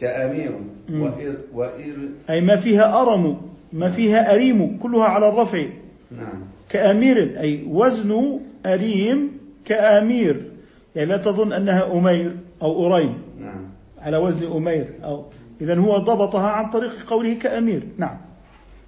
كأمير. 0.00 0.52
وإر, 0.90 1.34
وإر 1.54 1.96
أي 2.30 2.40
ما 2.40 2.56
فيها 2.56 3.02
أرم 3.02 3.40
ما 3.72 3.90
فيها 3.90 4.34
أريم 4.34 4.78
كلها 4.78 5.04
على 5.04 5.28
الرفع. 5.28 5.62
نعم. 6.10 6.42
كأمير 6.68 7.40
أي 7.40 7.64
وزن 7.68 8.40
أريم 8.66 9.30
كأمير. 9.64 10.50
يعني 10.96 11.08
لا 11.08 11.16
تظن 11.16 11.52
أنها 11.52 11.92
أمير 11.92 12.36
أو 12.62 12.86
أريم. 12.86 13.14
نعم. 13.40 13.64
على 13.98 14.16
وزن 14.16 14.52
أمير 14.52 14.88
أو 15.04 15.24
إذا 15.60 15.78
هو 15.78 15.98
ضبطها 15.98 16.50
عن 16.50 16.70
طريق 16.70 16.92
قوله 17.06 17.34
كأمير. 17.34 17.82
نعم. 17.98 18.16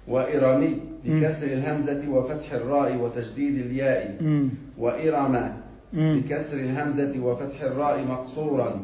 وإرمي 0.07 0.77
بكسر 1.05 1.47
الهمزة 1.47 2.09
وفتح 2.09 2.53
الراء 2.53 2.97
وتشديد 2.97 3.65
الياء. 3.65 4.17
مم. 4.21 4.49
وإرم 4.77 5.51
مم. 5.93 6.21
بكسر 6.21 6.57
الهمزة 6.57 7.19
وفتح 7.23 7.61
الراء 7.61 8.05
مقصورا. 8.05 8.81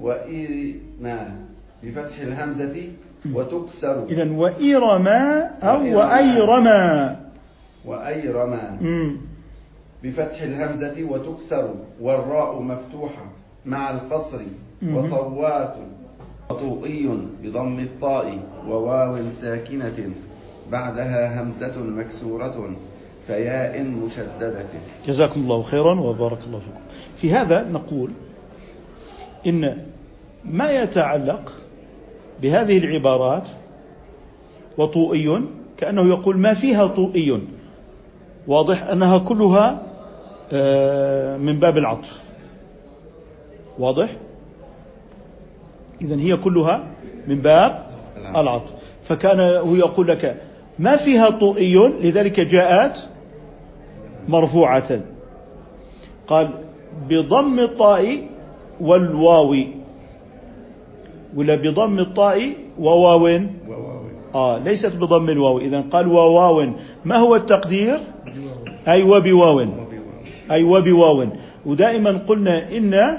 وإرما 0.00 1.36
بفتح 1.82 2.18
الهمزة 2.20 2.76
وتكسر. 3.32 4.04
إذا 4.08 4.30
وإرما 4.30 5.50
أو. 5.62 5.98
وأيرما 5.98 7.16
وأيرما. 7.84 8.78
بفتح 10.04 10.42
الهمزة 10.42 11.04
وتكسر. 11.04 11.74
والراء 12.00 12.62
مفتوحة 12.62 13.24
مع 13.66 13.90
القصر. 13.90 14.40
وصوات 14.94 15.74
طوئي 16.48 17.10
بضم 17.42 17.78
الطاء. 17.78 18.38
وواو 18.68 19.16
ساكنة 19.40 20.10
بعدها 20.72 21.42
همزة 21.42 21.78
مكسورة. 21.78 22.70
فياء 23.26 23.82
مشددة. 23.82 24.64
جزاكم 25.06 25.40
الله 25.40 25.62
خيرا 25.62 26.00
وبارك 26.00 26.38
الله 26.46 26.58
فيكم. 26.58 26.80
في 27.16 27.32
هذا 27.32 27.68
نقول 27.70 28.10
إن 29.46 29.86
ما 30.44 30.70
يتعلق 30.70 31.52
بهذه 32.42 32.78
العبارات 32.78 33.42
وطوئي 34.78 35.42
كأنه 35.76 36.08
يقول 36.08 36.38
ما 36.38 36.54
فيها 36.54 36.86
طوئي. 36.86 37.40
واضح 38.46 38.82
أنها 38.82 39.18
كلها 39.18 39.82
آه، 40.52 41.36
من 41.36 41.58
باب 41.58 41.78
العطف. 41.78 42.22
واضح؟ 43.78 44.16
إذا 46.02 46.16
هي 46.16 46.36
كلها 46.36 46.84
من 47.26 47.40
باب 47.40 47.86
العطف. 48.36 48.72
فكان 49.02 49.40
هو 49.40 49.74
يقول 49.74 50.08
لك 50.08 50.42
ما 50.78 50.96
فيها 50.96 51.30
طوئي 51.30 51.76
لذلك 51.76 52.40
جاءت 52.40 53.08
مرفوعة. 54.28 55.00
قال 56.26 56.50
بضم 57.08 57.60
الطاء 57.60 58.31
والواو. 58.82 59.56
ولا 61.36 61.54
بضم 61.54 61.98
الطاء 61.98 62.52
وواو. 62.78 63.40
آه 64.34 64.58
ليست 64.58 64.96
بضم 64.96 65.30
الواو. 65.30 65.58
إذا 65.58 65.80
قال 65.80 66.08
وواو. 66.08 66.72
ما 67.04 67.16
هو 67.16 67.36
التقدير؟ 67.36 67.98
أي 68.88 69.02
وبواو. 69.02 69.66
أي 70.50 70.62
وبواو. 70.62 71.26
ودائما 71.66 72.10
قلنا 72.28 72.76
إن 72.76 73.18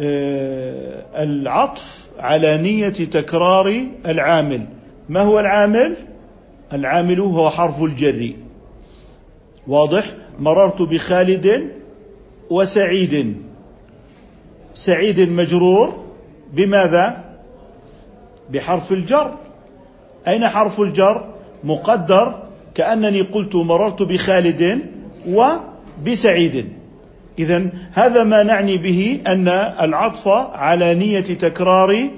آه، 0.00 1.04
العطف 1.22 2.08
على 2.18 2.56
نية 2.56 2.88
تكرار 2.88 3.74
العامل. 4.06 4.66
ما 5.08 5.20
هو 5.20 5.40
العامل؟ 5.40 5.94
العامل 6.72 7.20
هو 7.20 7.50
حرف 7.50 7.82
الجر. 7.82 8.32
واضح؟ 9.66 10.04
مررت 10.40 10.82
بخالد 10.82 11.70
وسعيد. 12.50 13.36
سعيد 14.76 15.20
مجرور 15.20 16.04
بماذا؟ 16.52 17.24
بحرف 18.50 18.92
الجر. 18.92 19.34
أين 20.28 20.48
حرف 20.48 20.80
الجر؟ 20.80 21.24
مقدر 21.64 22.42
كأنني 22.74 23.20
قلت 23.20 23.54
مررت 23.56 24.02
بخالد 24.02 24.80
وبسعيد 25.28 26.68
إذا 27.38 27.66
هذا 27.92 28.24
ما 28.24 28.42
نعني 28.42 28.76
به 28.76 29.20
أن 29.26 29.48
العطف 29.80 30.28
على 30.54 30.94
نية 30.94 31.20
تكرار 31.20 32.08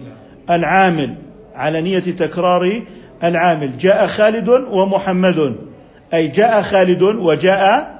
العامل. 0.50 1.14
على 1.54 1.80
نية 1.80 1.98
تكرار 1.98 2.82
العامل. 3.24 3.78
جاء 3.78 4.06
خالد 4.06 4.48
ومحمد. 4.48 5.56
أي 6.14 6.28
جاء 6.28 6.62
خالد 6.62 7.02
وجاء 7.02 7.98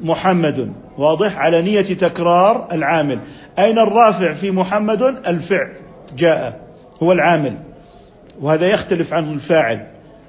محمد. 0.00 0.72
واضح 0.98 1.38
على 1.38 1.62
نية 1.62 1.80
تكرار 1.80 2.68
العامل. 2.72 3.18
أين 3.58 3.78
الرافع 3.78 4.32
في 4.32 4.50
محمد؟ 4.50 5.02
الفعل 5.02 5.72
جاء 6.16 6.60
هو 7.02 7.12
العامل. 7.12 7.58
وهذا 8.40 8.66
يختلف 8.66 9.14
عن 9.14 9.32
الفاعل. 9.32 9.86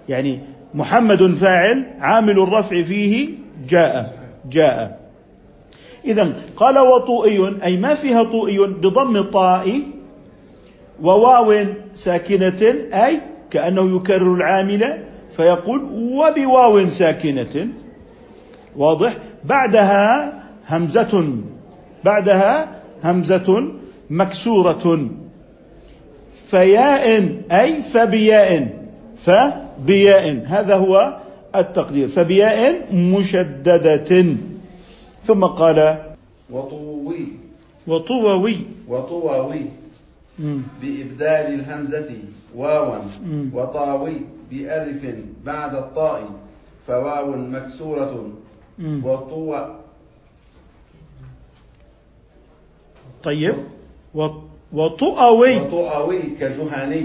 يعني 0.09 0.39
محمد 0.73 1.35
فاعل 1.35 1.83
عامل 1.99 2.39
الرفع 2.39 2.81
فيه 2.81 3.29
جاء 3.69 4.17
جاء. 4.49 4.99
إذا 6.05 6.33
قال 6.55 6.79
وطوئي 6.79 7.55
أي 7.63 7.77
ما 7.77 7.95
فيها 7.95 8.23
طوئي 8.23 8.57
بضم 8.57 9.17
الطاء 9.17 9.81
وواو 11.01 11.65
ساكنة 11.93 12.75
أي 12.93 13.19
كأنه 13.51 13.95
يكرر 13.95 14.33
العامل 14.33 15.03
فيقول 15.37 15.83
وبواو 15.93 16.89
ساكنة. 16.89 17.67
واضح؟ 18.75 19.13
بعدها 19.43 20.33
همزة 20.69 21.33
بعدها 22.03 22.81
همزة 23.03 23.71
مكسورة. 24.09 25.09
فياء 26.47 27.05
أي 27.51 27.81
فبياء 27.81 28.77
فبياء. 29.17 30.43
هذا 30.45 30.75
هو 30.75 31.17
التقدير. 31.55 32.07
فبياء 32.07 32.93
مشددة. 32.93 34.35
ثم 35.23 35.43
قال 35.45 35.97
وطوي 36.49 37.27
وطووي. 37.87 38.57
وطواوي 38.87 39.61
مم. 40.39 40.61
بإبدال 40.81 41.53
الهمزة 41.53 42.09
واوا. 42.55 42.97
وطاوي 43.53 44.13
بألف 44.51 45.15
بعد 45.45 45.75
الطاء. 45.75 46.29
فواو 46.87 47.35
مكسورة. 47.35 48.29
وطوى 49.03 49.75
طيب. 53.25 53.55
وطؤوي. 54.73 55.57
وطؤوي 55.57 56.19
كجهني. 56.39 57.01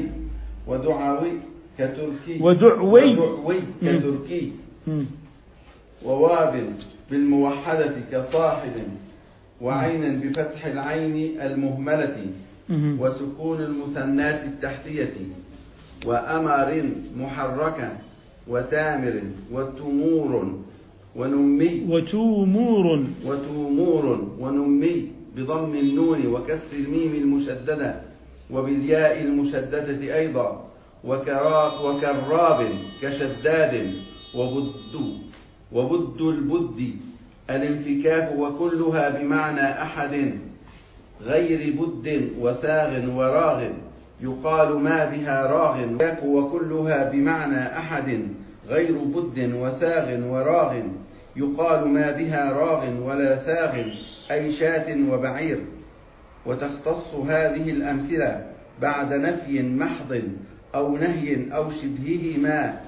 ودعوي 0.66 1.30
كتركي. 1.78 2.38
ودعوي. 2.40 3.16
ودعوي 3.16 3.56
كتركي. 3.82 4.52
وواب 6.04 6.72
بالموحدة 7.10 7.94
كصاحب. 8.12 8.72
وعين 9.60 10.20
بفتح 10.20 10.66
العين 10.66 11.40
المهملة. 11.40 12.16
وسكون 13.00 13.60
المثنات 13.60 14.44
التحتية. 14.44 15.14
وأمر 16.06 16.82
محركة 17.16 17.92
وتامر 18.48 19.20
وتمور. 19.52 20.52
ونمي. 21.16 21.86
وتومور 21.88 23.04
وتمور. 23.26 24.28
ونمي. 24.40 25.19
بضم 25.36 25.74
النون 25.74 26.26
وكسر 26.26 26.76
الميم 26.76 27.14
المشددة 27.14 27.94
وبالياء 28.50 29.22
المشددة 29.22 30.16
أيضا 30.16 30.64
وكراب 31.04 31.80
وكراب 31.84 32.68
كشداد 33.02 33.94
وبد 34.34 35.20
وبد 35.72 36.20
البد 36.20 36.90
الانفكاك 37.50 38.38
وكلها 38.38 39.08
بمعنى 39.08 39.82
أحد 39.82 40.38
غير 41.22 41.74
بد 41.80 42.30
وثاغ 42.40 43.10
وراغ 43.16 43.64
يقال 44.20 44.78
ما 44.78 45.04
بها 45.04 45.46
راغ 45.46 45.86
وكلها 46.24 47.10
بمعنى 47.10 47.66
أحد 47.78 48.22
غير 48.68 48.98
بد 48.98 49.52
وثاغ 49.54 50.20
وراغ 50.26 50.76
يقال 51.36 51.88
ما 51.88 52.10
بها 52.10 52.52
راغ 52.52 53.02
ولا 53.02 53.36
ثاغ. 53.36 53.84
أي 54.30 54.52
شاة 54.52 54.96
وبعير 55.10 55.60
وتختص 56.46 57.14
هذه 57.14 57.70
الأمثلة 57.70 58.46
بعد 58.82 59.12
نفي 59.12 59.62
محض 59.62 60.22
أو 60.74 60.96
نهي 60.96 61.52
أو 61.54 61.70
شبههما 61.70 62.80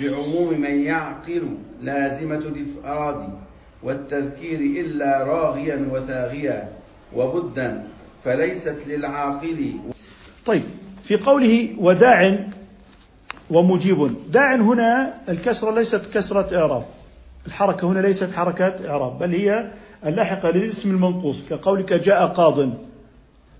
بعموم 0.00 0.60
من 0.60 0.82
يعقل 0.82 1.48
لازمة 1.82 2.36
الإفراد 2.36 3.28
والتذكير 3.82 4.60
إلا 4.60 5.24
راغيا 5.24 5.88
وثاغيا 5.90 6.68
وبدا 7.14 7.84
فليست 8.24 8.76
للعاقل 8.86 9.72
طيب 10.46 10.62
في 11.04 11.16
قوله 11.16 11.74
وداع 11.78 12.38
ومجيب. 13.50 14.10
داع 14.32 14.54
هنا 14.54 15.14
الكسرة 15.28 15.74
ليست 15.74 16.14
كسرة 16.14 16.58
إعراب 16.58 16.84
الحركة 17.46 17.88
هنا 17.88 18.00
ليست 18.00 18.32
حركة 18.36 18.88
إعراب 18.88 19.18
بل 19.18 19.30
هي 19.30 19.70
اللاحقة 20.06 20.50
للاسم 20.50 20.90
المنقوص 20.90 21.36
كقولك 21.50 21.92
جاء 21.92 22.26
قاض. 22.26 22.70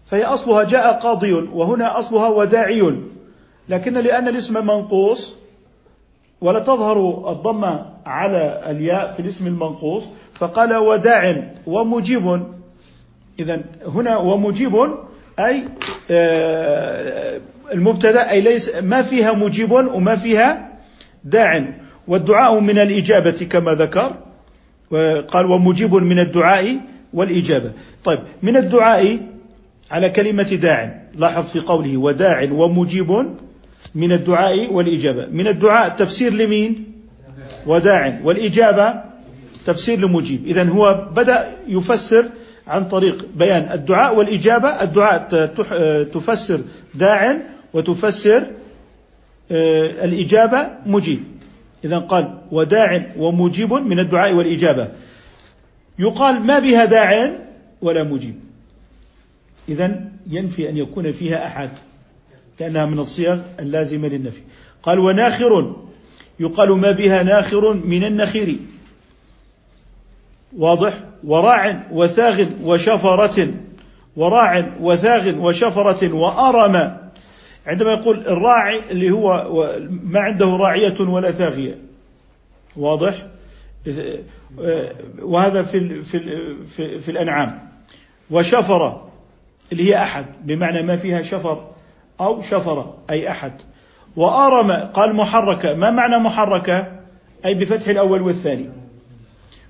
فهي 0.07 0.25
أصلها 0.25 0.65
جاء 0.65 0.99
قاضي 0.99 1.33
وهنا 1.33 1.99
أصلها 1.99 2.29
وداعي. 2.29 2.95
لكن 3.69 3.95
لأن 3.95 4.29
الاسم 4.29 4.67
منقوص 4.67 5.35
ولا 6.41 6.59
تظهر 6.61 7.31
الضمة 7.33 7.87
على 8.07 8.71
الياء 8.71 9.13
في 9.13 9.21
الاسم 9.21 9.47
المنقوص 9.47 10.05
فقال 10.35 10.77
وداع 10.77 11.53
ومجيب. 11.67 12.43
إذا 13.39 13.61
هنا 13.87 14.17
ومجيب 14.17 14.77
أي 15.39 15.65
آه، 16.11 17.41
المبتدأ 17.73 18.31
أي 18.31 18.41
ليس 18.41 18.75
ما 18.77 19.03
فيها 19.03 19.33
مجيب 19.33 19.73
وما 19.73 20.17
فيها 20.17 20.79
داع. 21.25 21.65
والدعاء 22.09 22.61
من 22.61 22.79
الإجابة 22.79 23.47
كما 23.51 23.75
ذكر. 23.75 24.28
وقال 24.91 25.47
ومجيب 25.47 25.95
من 25.95 26.19
الدعاء 26.19 26.81
والإجابة. 27.13 27.73
طيب 28.05 28.19
من 28.43 28.57
الدعاء 28.57 29.19
على 29.91 30.11
كلمة 30.11 30.43
داع. 30.43 31.03
لاحظ 31.15 31.45
في 31.45 31.61
قوله 31.61 31.97
وداع 31.97 32.49
ومجيب 32.53 33.27
من 33.95 34.13
الدعاء 34.13 34.73
والإجابة. 34.73 35.27
من 35.27 35.47
الدعاء 35.47 35.89
تفسير 35.89 36.33
لمين؟ 36.35 36.85
وداع. 37.67 38.21
والإجابة 38.25 38.95
تفسير 39.67 39.99
لمجيب. 40.01 40.47
إذا 40.47 40.65
هو 40.65 41.09
بدأ 41.17 41.55
يفسر 41.69 42.25
عن 42.67 42.89
طريق 42.89 43.27
بيان 43.37 43.73
الدعاء 43.73 44.17
والإجابة. 44.17 44.69
الدعاء 44.69 45.29
تفسر 46.15 46.61
داع 46.95 47.37
وتفسر 47.73 48.47
آه، 49.51 50.05
الإجابة 50.05 50.69
مجيب. 50.87 51.21
إذا 51.85 51.99
قال 51.99 52.39
وداع 52.53 53.07
ومجيب 53.19 53.73
من 53.73 53.99
الدعاء 53.99 54.33
والإجابة. 54.33 54.89
يقال 55.99 56.41
ما 56.41 56.59
بها 56.59 56.85
داع 56.85 57.31
ولا 57.83 58.05
مجيب. 58.05 58.35
إذا 59.69 60.01
ينفي 60.31 60.69
أن 60.69 60.77
يكون 60.77 61.13
فيها 61.13 61.47
أحد 61.47 61.71
لأنها 62.61 62.87
من 62.87 62.99
الصيغ 62.99 63.39
اللازمة 63.61 64.09
للنفي. 64.09 64.41
قال 64.83 64.99
وناخر 64.99 65.77
يقال 66.41 66.71
ما 66.71 66.91
بها 66.91 67.23
ناخر 67.23 67.75
من 67.75 68.05
النخير. 68.05 68.57
واضح؟ 70.57 70.95
وراع 71.25 71.87
وثاغ 71.93 72.45
وشفرة. 72.65 73.55
وراع 74.17 74.73
وثاغ 74.81 75.39
وشفرة 75.39 76.15
وأرم. 76.15 76.97
عندما 77.69 77.93
يقول 77.93 78.17
الراعي 78.17 78.81
اللي 78.91 79.11
هو 79.11 79.47
ما 79.91 80.21
عنده 80.21 80.47
راعية 80.47 81.01
ولا 81.01 81.31
ثاغية. 81.31 81.79
واضح؟ 82.77 83.27
وهذا 85.23 85.63
في 85.63 86.03
في 86.03 86.19
في, 86.77 86.99
في 86.99 87.11
الأنعام. 87.11 87.69
وشفرة 88.31 89.09
اللي 89.73 89.91
هي 89.91 90.03
أحد 90.03 90.27
بمعنى 90.45 90.83
ما 90.83 90.97
فيها 90.97 91.23
شفر 91.23 91.71
أو 92.21 92.41
شفرة 92.41 92.95
أي 93.11 93.31
أحد. 93.31 93.53
وأرم 94.17 94.73
قال 94.73 95.15
محركة. 95.15 95.75
ما 95.75 95.91
معنى 95.91 96.19
محركة؟ 96.19 96.87
أي 97.45 97.55
بفتح 97.55 97.89
الأول 97.89 98.23
والثاني. 98.23 98.69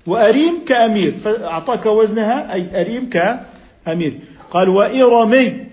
وأريم 0.07 0.65
كأمير. 0.67 1.11
فأعطاك 1.11 1.85
وزنها 1.85 2.53
أي 2.53 2.81
أريم 2.81 3.09
كأمير. 3.09 4.19
قال 4.51 4.69
وإرمي. 4.69 5.68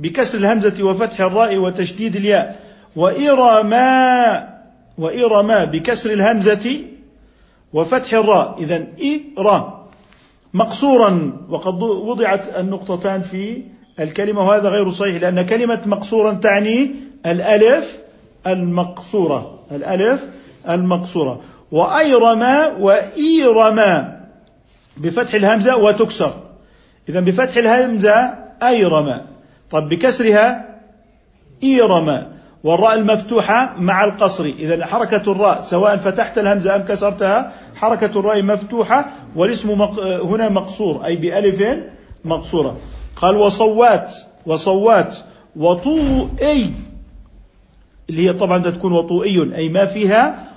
بكسر 0.00 0.38
الهمزة 0.38 0.82
وفتح 0.82 1.20
الراء 1.20 1.56
وتشديد 1.56 2.16
الياء. 2.16 2.60
وإرما 2.96 4.48
وإرما 4.98 5.64
بكسر 5.64 6.12
الهمزة 6.12 6.76
وفتح 7.72 8.14
الراء. 8.14 8.56
إذا 8.58 8.86
إرا 9.38 9.88
مقصورا 10.54 11.32
وقد 11.48 11.82
وضعت 11.82 12.58
النقطتان 12.58 13.22
في 13.22 13.62
الكلمة 14.00 14.48
وهذا 14.48 14.68
غير 14.68 14.90
صحيح 14.90 15.22
لأن 15.22 15.42
كلمة 15.42 15.80
مقصورا 15.86 16.32
تعني 16.32 16.90
الألف 17.26 17.98
المقصورة. 18.46 19.58
الألف 19.72 20.26
المقصورة. 20.68 21.40
وأيرما 21.72 22.66
وإيرما 22.66 24.20
بفتح 24.96 25.34
الهمزة 25.34 25.76
وتكسر. 25.76 26.34
إذا 27.08 27.20
بفتح 27.20 27.56
الهمزة 27.56 28.34
أيرما. 28.62 29.29
طب 29.70 29.88
بكسرها 29.88 30.78
إيرما 31.62 32.26
والراء 32.64 32.94
المفتوحة 32.94 33.74
مع 33.78 34.04
القصر. 34.04 34.44
إذا 34.44 34.86
حركة 34.86 35.32
الراء 35.32 35.62
سواء 35.62 35.96
فتحت 35.96 36.38
الهمزة 36.38 36.76
أم 36.76 36.82
كسرتها 36.82 37.52
حركة 37.74 38.20
الراء 38.20 38.42
مفتوحة 38.42 39.04
والاسم 39.36 39.70
هنا 40.22 40.48
مقصور 40.48 41.04
أي 41.04 41.16
بألف 41.16 41.78
مقصورة. 42.24 42.76
قال 43.16 43.36
وصوات 43.36 44.14
وصوات 44.46 45.16
وطوئي 45.56 46.70
اللي 48.10 48.28
هي 48.28 48.32
طبعا 48.32 48.62
تكون 48.62 48.92
وطوئي 48.92 49.56
أي 49.56 49.68
ما 49.68 49.84
فيها. 49.84 50.48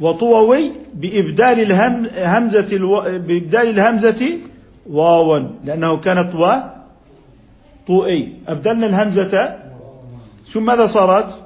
وطووي 0.00 0.72
بإبدال 0.94 1.72
الهمزة. 1.72 2.78
بإبدال 3.18 3.68
الهمزة 3.70 4.38
واوا 4.90 5.38
لأنه 5.64 5.96
كانت 5.96 6.34
و 6.34 6.75
طوئي. 7.86 8.32
أبدلنا 8.48 8.86
الهمزة 8.86 9.56
ثم 10.52 10.66
ماذا 10.66 10.86
صارت؟ 10.86 11.40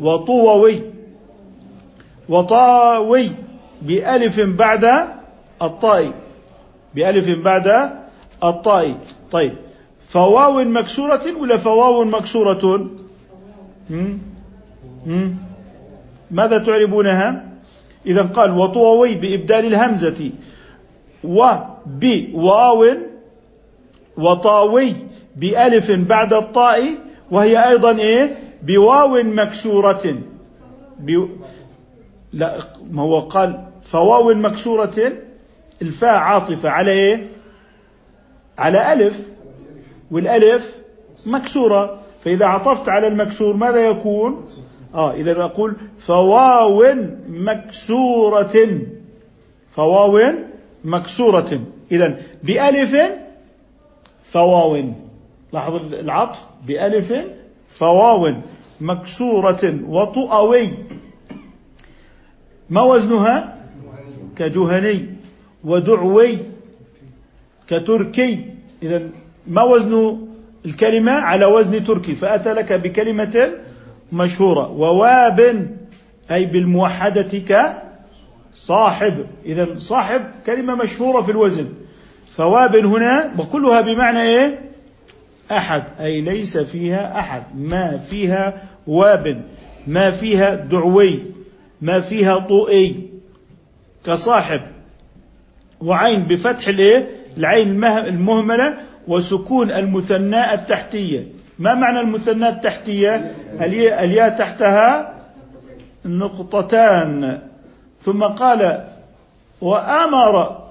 وطووي. 0.00 0.82
وطاوي 2.28 3.30
بألف 3.82 4.40
بعد 4.40 4.84
الطاء. 5.62 6.12
بألف 6.94 7.44
بعد 7.44 7.92
الطاء. 8.44 8.94
طيب. 9.32 9.52
فواو 10.08 10.64
مكسورة 10.64 11.20
ولا 11.40 11.56
فواو 11.56 12.04
مكسورة؟ 12.04 12.86
ماذا 16.30 16.58
تعربونها؟ 16.58 17.48
إذا 18.06 18.22
قال 18.22 18.58
وطووي 18.58 19.14
بإبدال 19.14 19.66
الهمزة. 19.66 20.30
وبواو 21.24 22.86
وطاوي 24.16 24.94
بألف 25.36 25.90
بعد 25.90 26.32
الطاء 26.32 26.82
وهي 27.30 27.68
أيضا 27.68 27.98
إيه؟ 27.98 28.38
بواو 28.62 29.22
مكسورة. 29.22 30.18
بي... 30.98 31.28
لا 32.32 32.58
ما 32.90 33.02
هو 33.02 33.20
قال 33.20 33.64
فواو 33.84 34.34
مكسورة 34.34 35.12
الفاء 35.82 36.14
عاطفة 36.14 36.68
على 36.68 36.90
إيه؟ 36.90 37.26
على 38.58 38.92
ألف 38.92 39.20
والألف 40.10 40.76
مكسورة. 41.26 41.98
فإذا 42.24 42.46
عطفت 42.46 42.88
على 42.88 43.06
المكسور 43.06 43.56
ماذا 43.56 43.88
يكون؟ 43.88 44.44
آه 44.94 45.12
إذا 45.12 45.44
أقول 45.44 45.76
فواو 45.98 46.84
مكسورة. 47.28 48.80
فواو 49.70 50.20
مكسورة. 50.84 51.60
إذا 51.92 52.16
بألف 52.42 52.96
فواو. 54.22 54.92
لاحظ 55.52 55.94
العطف 55.94 56.44
بألف 56.66 57.12
فواو 57.74 58.34
مكسورة 58.80 59.78
وطؤوي. 59.88 60.68
ما 62.70 62.82
وزنها؟ 62.82 63.56
كجهني. 64.36 65.06
ودعوي 65.64 66.38
كتركي. 67.68 68.44
إذا 68.82 69.02
ما 69.46 69.62
وزن 69.62 70.18
الكلمة 70.66 71.12
على 71.12 71.46
وزن 71.46 71.84
تركي؟ 71.84 72.14
فأتى 72.14 72.52
لك 72.52 72.72
بكلمة 72.72 73.50
مشهورة. 74.12 74.70
وواب 74.70 75.68
أي 76.30 76.44
بالموحدة 76.46 77.38
ك 77.38 77.76
صاحب 78.54 79.26
إذا 79.46 79.78
صاحب 79.78 80.22
كلمة 80.46 80.74
مشهورة 80.74 81.22
في 81.22 81.30
الوزن. 81.30 81.68
فواب 82.36 82.76
هنا 82.76 83.32
وكلها 83.38 83.80
بمعنى 83.80 84.22
إيه؟ 84.22 84.71
أحد 85.56 85.84
أي 86.00 86.20
ليس 86.20 86.58
فيها 86.58 87.18
أحد. 87.18 87.42
ما 87.54 87.98
فيها 88.10 88.62
واب 88.86 89.42
ما 89.86 90.10
فيها 90.10 90.54
دعوي 90.54 91.18
ما 91.80 92.00
فيها 92.00 92.38
طوئي. 92.38 93.10
كصاحب. 94.06 94.60
وعين 95.80 96.22
بفتح 96.22 96.68
الإيه؟ 96.68 97.08
العين 97.36 97.84
المهملة 97.84 98.74
وسكون 99.08 99.70
المثناء 99.70 100.54
التحتية. 100.54 101.26
ما 101.58 101.74
معنى 101.74 102.00
المثناء 102.00 102.50
التحتية؟ 102.50 103.34
الياء 103.60 104.28
تحتها 104.28 105.14
نقطتان. 106.04 107.38
ثم 108.00 108.22
قال 108.22 108.84
وأمر. 109.60 110.62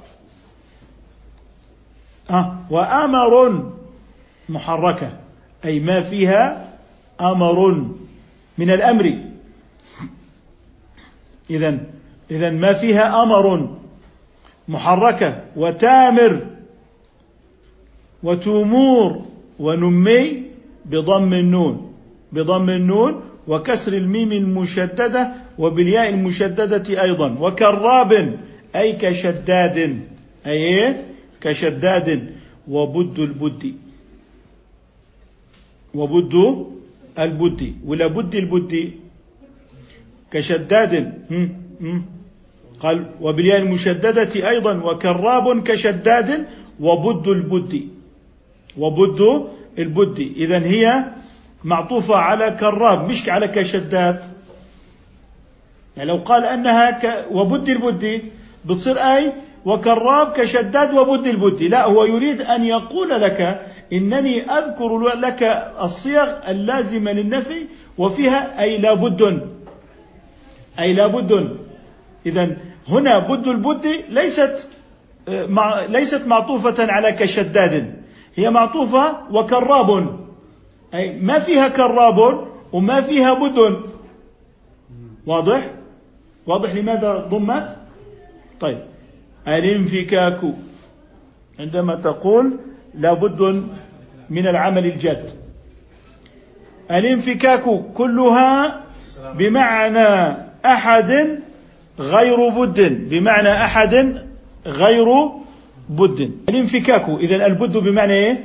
آه 2.29 2.55
وأمر 2.69 3.70
محركة 4.51 5.09
أي 5.65 5.79
ما 5.79 6.01
فيها 6.01 6.69
أمر 7.21 7.85
من 8.57 8.69
الأمر. 8.69 9.17
إذا 11.49 11.79
إذا 12.31 12.49
ما 12.49 12.73
فيها 12.73 13.23
أمر 13.23 13.77
محركة 14.67 15.43
وتامر 15.55 16.39
وتمور 18.23 19.25
ونمي 19.59 20.43
بضم 20.85 21.33
النون. 21.33 21.93
بضم 22.31 22.69
النون 22.69 23.21
وكسر 23.47 23.93
الميم 23.93 24.31
المشددة 24.31 25.31
وبالياء 25.57 26.09
المشددة 26.09 27.01
أيضا. 27.01 27.35
وكراب 27.39 28.39
أي 28.75 28.93
كشداد. 28.93 29.77
أي 30.45 30.51
إيه؟ 30.51 31.05
كشداد. 31.41 32.33
وبد 32.67 33.19
البد. 33.19 33.73
وبد 35.95 36.65
البد. 37.19 37.75
ولا 37.86 38.08
بد 38.08 38.36
البد؟ 38.36 38.91
كشداد. 40.32 41.13
قال 42.80 43.06
وبالياء 43.21 43.60
المشددة 43.60 44.49
أيضا 44.49 44.73
وكراب 44.73 45.63
كشداد 45.63 46.45
وبد 46.80 47.27
البد. 47.27 47.88
وبد 48.77 49.47
البد. 49.80 50.19
إذا 50.36 50.58
هي 50.58 51.06
معطوفة 51.63 52.15
على 52.15 52.51
كراب 52.60 53.10
مش 53.10 53.30
على 53.30 53.47
كشداد. 53.47 54.23
يعني 55.97 56.10
لو 56.10 56.17
قال 56.17 56.45
أنها 56.45 56.91
ك 56.91 57.25
وبد 57.32 57.69
البد 57.69 58.21
بتصير 58.65 58.97
أي 58.97 59.34
وكراب 59.65 60.34
كشداد 60.34 60.93
وبد 60.93 61.27
البد. 61.27 61.63
لا 61.63 61.86
هو 61.86 62.06
يريد 62.06 62.41
أن 62.41 62.63
يقول 62.63 63.10
لك 63.10 63.70
إنني 63.93 64.51
أذكر 64.51 64.97
لك 64.97 65.43
الصيغ 65.82 66.27
اللازمة 66.47 67.12
للنفي 67.12 67.65
وفيها 67.97 68.62
أي 68.62 68.77
لابد 68.77 69.49
أي 70.80 70.93
لابد 70.93 71.58
إذا 72.25 72.58
هنا 72.88 73.19
بد 73.19 73.47
البد 73.47 73.86
ليست 74.10 74.67
مع 75.30 75.80
ليست 75.89 76.27
معطوفة 76.27 76.91
على 76.91 77.12
كشداد. 77.12 78.01
هي 78.36 78.49
معطوفة 78.49 79.17
وكراب. 79.32 80.19
أي 80.93 81.19
ما 81.19 81.39
فيها 81.39 81.67
كراب 81.67 82.47
وما 82.73 83.01
فيها 83.01 83.34
بد. 83.34 83.82
واضح؟ 85.27 85.71
واضح 86.47 86.75
لماذا 86.75 87.27
ضمت؟ 87.32 87.77
طيب. 88.60 88.80
الانفكاك. 89.47 90.41
عندما 91.60 91.95
تقول 91.95 92.58
لابد 92.95 93.63
من 94.30 94.47
العمل 94.47 94.86
الجاد. 94.86 95.30
الانفكاك 96.91 97.63
كلها 97.93 98.82
بمعنى 99.36 100.38
أحد 100.65 101.39
غير 101.99 102.49
بد 102.49 103.10
بمعنى 103.10 103.49
أحد 103.54 104.23
غير 104.67 105.06
بد. 105.89 106.32
الانفكاك 106.49 107.10
اذا 107.10 107.45
البد 107.45 107.77
بمعنى 107.77 108.13
إيه؟ 108.13 108.43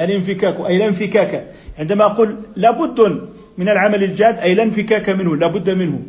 الانفكاك 0.00 0.56
أي 0.66 0.78
لا 0.78 0.88
انفكاك. 0.88 1.46
عندما 1.78 2.04
أقول 2.04 2.36
لابد 2.56 3.28
من 3.58 3.68
العمل 3.68 4.04
الجاد 4.04 4.38
أي 4.38 4.54
لا 4.54 4.62
انفكاك 4.62 5.10
منه 5.10 5.36
لابد 5.36 5.70
منه. 5.70 6.00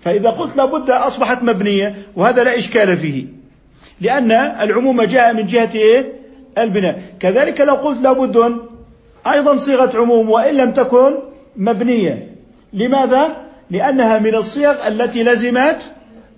فإذا 0.00 0.30
قلت 0.30 0.56
لابد 0.56 0.90
أصبحت 0.90 1.42
مبنية 1.42 1.94
وهذا 2.16 2.44
لا 2.44 2.58
إشكال 2.58 2.96
فيه. 2.96 3.24
لأن 4.00 4.30
العموم 4.32 5.02
جاء 5.02 5.34
من 5.34 5.46
جهة 5.46 5.70
إيه؟ 5.74 6.15
البناء. 6.58 7.02
كذلك 7.20 7.60
لو 7.60 7.74
قلت 7.74 8.02
لابد 8.02 8.60
أيضا 9.26 9.56
صيغة 9.56 9.98
عموم 9.98 10.30
وإن 10.30 10.54
لم 10.54 10.70
تكن 10.70 11.14
مبنية. 11.56 12.34
لماذا؟ 12.72 13.36
لأنها 13.70 14.18
من 14.18 14.34
الصيغ 14.34 14.88
التي 14.88 15.24
لزمت 15.24 15.92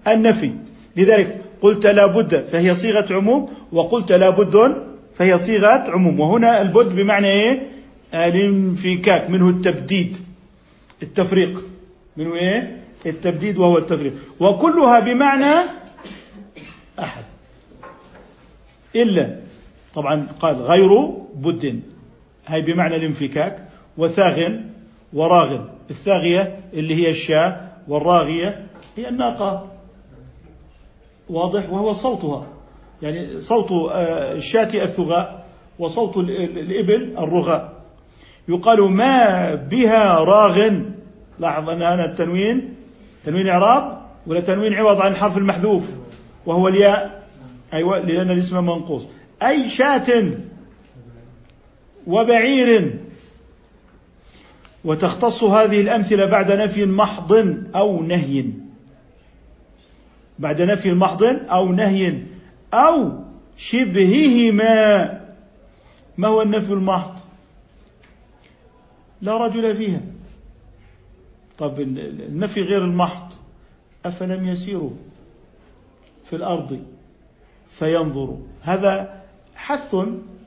النفي. 0.09 0.53
لذلك 0.97 1.41
قلت 1.63 1.87
لا 1.87 2.07
بد 2.07 2.45
فهي 2.53 2.75
صيغة 2.75 3.15
عموم 3.15 3.49
وقلت 3.73 4.13
لا 4.13 4.31
بد 4.31 4.75
فهي 5.19 5.39
صيغة 5.39 5.91
عموم. 5.91 6.21
وهنا 6.21 6.63
البد 6.63 6.97
بمعنى 6.97 7.27
إيه؟ 7.27 7.63
الانفكاك 8.15 9.31
منه 9.31 9.49
التبديد 9.49 10.17
التفريق. 11.03 11.61
منه 12.17 12.35
إيه؟ 12.35 12.77
التبديد 13.07 13.59
وهو 13.59 13.79
التفريق. 13.79 14.13
وكلها 14.41 15.01
بمعنى 15.01 15.55
أحد. 16.99 17.25
إلا 18.97 19.48
طبعا 19.95 20.27
قال 20.41 20.57
غير 20.57 21.07
بد. 21.35 21.81
هي 22.47 22.63
بمعنى 22.63 22.97
الانفكاك. 22.97 23.69
وثاغ 23.99 24.49
وراغ 25.13 25.59
الثاغية 25.91 26.61
اللي 26.73 26.95
هي 26.95 27.11
الشاة 27.11 27.61
والراغية 27.89 28.67
هي 28.97 29.09
الناقة. 29.09 29.67
واضح؟ 31.29 31.71
وهو 31.71 31.93
صوتها. 31.93 32.47
يعني 33.03 33.41
صوت 33.41 33.93
الشاة 34.37 34.85
الثغاء 34.85 35.47
وصوت 35.79 36.17
الإبل 36.17 37.15
الرغاء. 37.19 37.73
يقال 38.49 38.81
ما 38.91 39.55
بها 39.55 40.19
راغ 40.19 40.71
لاحظ 41.39 41.71
أن 41.71 41.83
هنا 41.83 42.05
التنوين. 42.05 42.75
تنوين 43.25 43.49
إعراب 43.49 43.99
ولا 44.27 44.41
تنوين 44.41 44.75
عوض 44.75 45.01
عن 45.01 45.13
الحرف 45.13 45.37
المحذوف؟ 45.37 45.91
وهو 46.47 46.69
الياء. 46.69 47.23
أيوة 47.73 47.99
لأن 47.99 48.31
الاسم 48.31 48.67
منقوص. 48.67 49.03
أي 49.43 49.69
شاة 49.69 50.33
وبعير. 52.07 52.99
وتختص 54.85 55.45
هذه 55.45 55.81
الأمثلة 55.81 56.25
بعد 56.25 56.53
نفي 56.53 56.87
محض 56.87 57.33
أو 57.75 58.03
نهي. 58.03 58.45
بعد 60.39 60.63
نفي 60.63 60.93
محض 60.93 61.23
أو 61.51 61.73
نهي 61.73 62.23
أو 62.75 63.25
شبههما. 63.57 65.21
ما 66.19 66.29
هو 66.29 66.43
النفي 66.43 66.73
المحض؟ 66.73 67.15
لا 69.23 69.47
رجل 69.47 69.77
فيها. 69.77 70.01
طب 71.59 71.81
النفي 71.81 72.63
غير 72.63 72.85
المحض. 72.85 73.29
أفلم 74.05 74.49
يسيروا 74.49 74.91
في 76.25 76.37
الأرض 76.37 76.83
فينظروا. 77.79 78.39
هذا 78.63 79.18
حث 79.59 79.97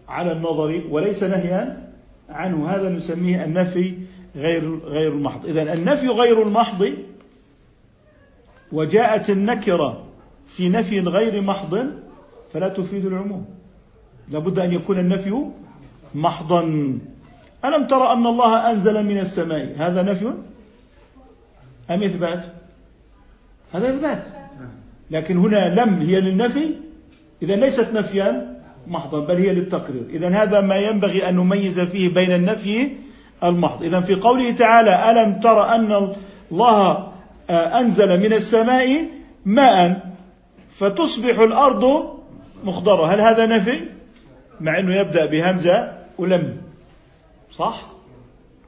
على 0.10 0.32
النظر 0.32 0.84
وليس 0.90 1.24
نهيا 1.24 1.92
عنه. 2.30 2.70
هذا 2.70 2.90
نسميه 2.90 3.46
النفي 3.46 3.94
غير 4.36 4.80
غير 4.80 5.12
المحض. 5.12 5.46
إذا 5.46 5.74
النفي 5.74 6.08
غير 6.08 6.42
المحض 6.42 6.94
وجاءت 8.72 9.30
النكرة 9.30 10.04
في 10.48 10.70
نفي 10.70 11.00
غير 11.00 11.42
محض 11.42 11.88
فلا 12.54 12.70
تفيد 12.70 13.06
العموم. 13.06 13.46
لابد 14.30 14.60
أن 14.60 14.74
يكون 14.74 15.00
النفي 15.00 15.46
محضا. 16.16 16.64
ألم 17.66 17.88
ترى 17.88 18.14
أن 18.14 18.28
الله 18.28 18.72
أنزل 18.72 19.04
من 19.04 19.20
السماء؟ 19.20 19.76
هذا 19.78 20.02
نفي 20.02 20.34
أم 21.90 22.04
إثبات؟ 22.04 22.44
هذا 23.74 23.90
إثبات. 23.90 24.24
لكن 25.12 25.38
هنا 25.38 25.84
لم 25.84 26.00
هي 26.00 26.22
للنفي. 26.22 26.76
إذا 27.44 27.56
ليست 27.56 27.88
نفيا 27.94 28.51
محضا 28.88 29.20
بل 29.20 29.36
هي 29.36 29.54
للتقرير. 29.54 30.04
إذا 30.10 30.30
هذا 30.30 30.62
ما 30.62 30.76
ينبغي 30.76 31.30
أن 31.30 31.36
نميز 31.36 31.80
فيه 31.80 32.10
بين 32.10 32.32
النفي 32.32 32.92
المحض. 33.44 33.84
إذا 33.84 34.00
في 34.00 34.16
قوله 34.16 34.52
تعالى 34.52 35.12
ألم 35.12 35.40
ترى 35.40 35.62
أن 35.62 36.14
الله 36.52 37.12
أنزل 37.50 38.20
من 38.20 38.34
السماء 38.34 39.06
ماء 39.46 40.12
فتصبح 40.76 41.40
الأرض 41.40 42.14
مخضرة. 42.64 43.06
هل 43.06 43.22
هذا 43.22 43.46
نفي؟ 43.46 43.80
مع 44.62 44.80
أنه 44.80 44.96
يبدأ 44.96 45.26
بهمزة 45.26 45.98
ولم. 46.18 46.58
صح؟ 47.52 47.92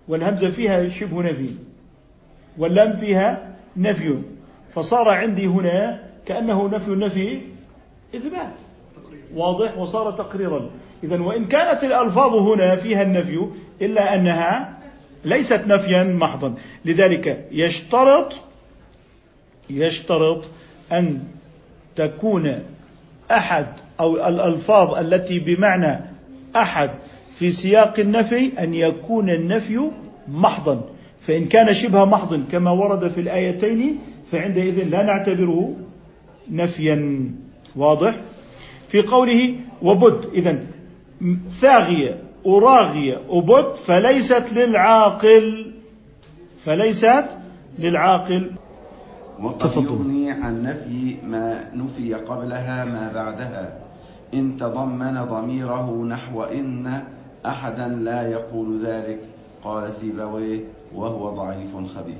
والهمزة 0.08 0.49
فيها 0.49 0.88
شبه 0.88 1.21
نفي 1.21 1.49
واللم 2.58 2.97
فيها 2.97 3.56
نفي. 3.78 4.15
فصار 4.73 5.10
عندي 5.10 5.47
هنا 5.47 6.04
كأنه 6.26 6.69
نفي 6.69 6.91
نفي 6.91 7.41
إثبات. 8.15 8.54
واضح 9.36 9.78
وصار 9.78 10.12
تقريرا. 10.12 10.69
إذا 11.04 11.22
وإن 11.22 11.46
كانت 11.46 11.84
الألفاظ 11.84 12.36
هنا 12.36 12.76
فيها 12.76 13.02
النفي 13.04 13.48
إلا 13.82 14.15
أنها 14.15 14.78
ليست 15.26 15.63
نفيا 15.67 16.04
محضا. 16.04 16.54
لذلك 16.86 17.48
يشترط 17.52 18.34
يشترط 19.69 20.43
أن 20.91 21.24
تكون 21.96 22.60
أحد 23.32 23.67
أو 24.00 24.28
الألفاظ 24.28 24.96
التي 24.96 25.39
بمعنى 25.39 26.00
أحد 26.56 26.89
في 27.39 27.52
سياق 27.52 28.00
النفي 28.00 28.52
أن 28.60 28.74
يكون 28.74 29.30
النفي 29.30 29.89
محضا. 30.28 30.82
فإن 31.22 31.46
كان 31.46 31.74
شبه 31.74 32.06
محض 32.06 32.43
كما 32.52 32.72
ورد 32.72 33.08
في 33.08 33.22
الآيتين 33.22 34.00
فعندئذ 34.32 34.84
لا 34.89 35.04
نعتبره 35.04 35.76
نفيا. 36.52 37.30
واضح؟ 37.76 38.15
في 38.94 39.02
قوله 39.02 39.56
وبد. 39.82 40.30
إذا 40.34 40.60
ثاغية 41.60 42.22
أراغية 42.46 43.22
أبد 43.30 43.76
فليست 43.76 44.54
للعاقل 44.54 45.72
فليست 46.66 47.26
للعاقل. 47.80 48.52
وقد 49.42 49.58
تفضل. 49.58 49.86
يغني 49.86 50.32
عن 50.32 50.64
نفي 50.64 51.16
ما 51.28 51.70
نفي 51.76 52.14
قبلها 52.14 52.86
ما 52.86 53.12
بعدها. 53.14 53.78
إن 54.34 54.58
تضمن 54.58 55.26
ضميره 55.26 56.06
نحو 56.10 56.44
إن 56.44 57.02
أحدا 57.46 57.88
لا 57.88 58.32
يقول 58.32 58.80
ذلك. 58.86 59.20
قال 59.64 59.94
سيبويه 59.94 60.60
وهو 60.96 61.36
ضعيف 61.36 61.76
خبيث 61.96 62.16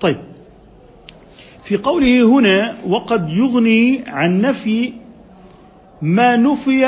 طيب. 0.00 0.16
في 1.62 1.76
قوله 1.76 2.24
هنا 2.24 2.76
وقد 2.88 3.28
يغني 3.30 4.04
عن 4.06 4.40
نفي 4.40 4.92
ما 6.02 6.36
نفي 6.36 6.86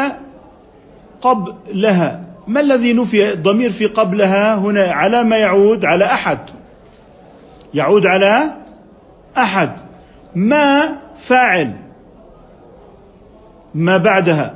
قبلها. 1.21 2.25
ما 2.47 2.61
الذي 2.61 2.93
نفي 2.93 3.33
الضمير 3.33 3.71
في 3.71 3.87
قبلها 3.87 4.55
هنا؟ 4.55 4.83
على 4.83 5.25
ما 5.25 5.37
يعود 5.37 5.85
على 5.85 6.05
أحد. 6.05 6.39
يعود 7.75 8.07
على 8.07 8.55
أحد. 9.39 9.73
ما 10.35 10.97
فاعل؟ 11.17 11.77
ما 13.75 13.97
بعدها. 13.97 14.55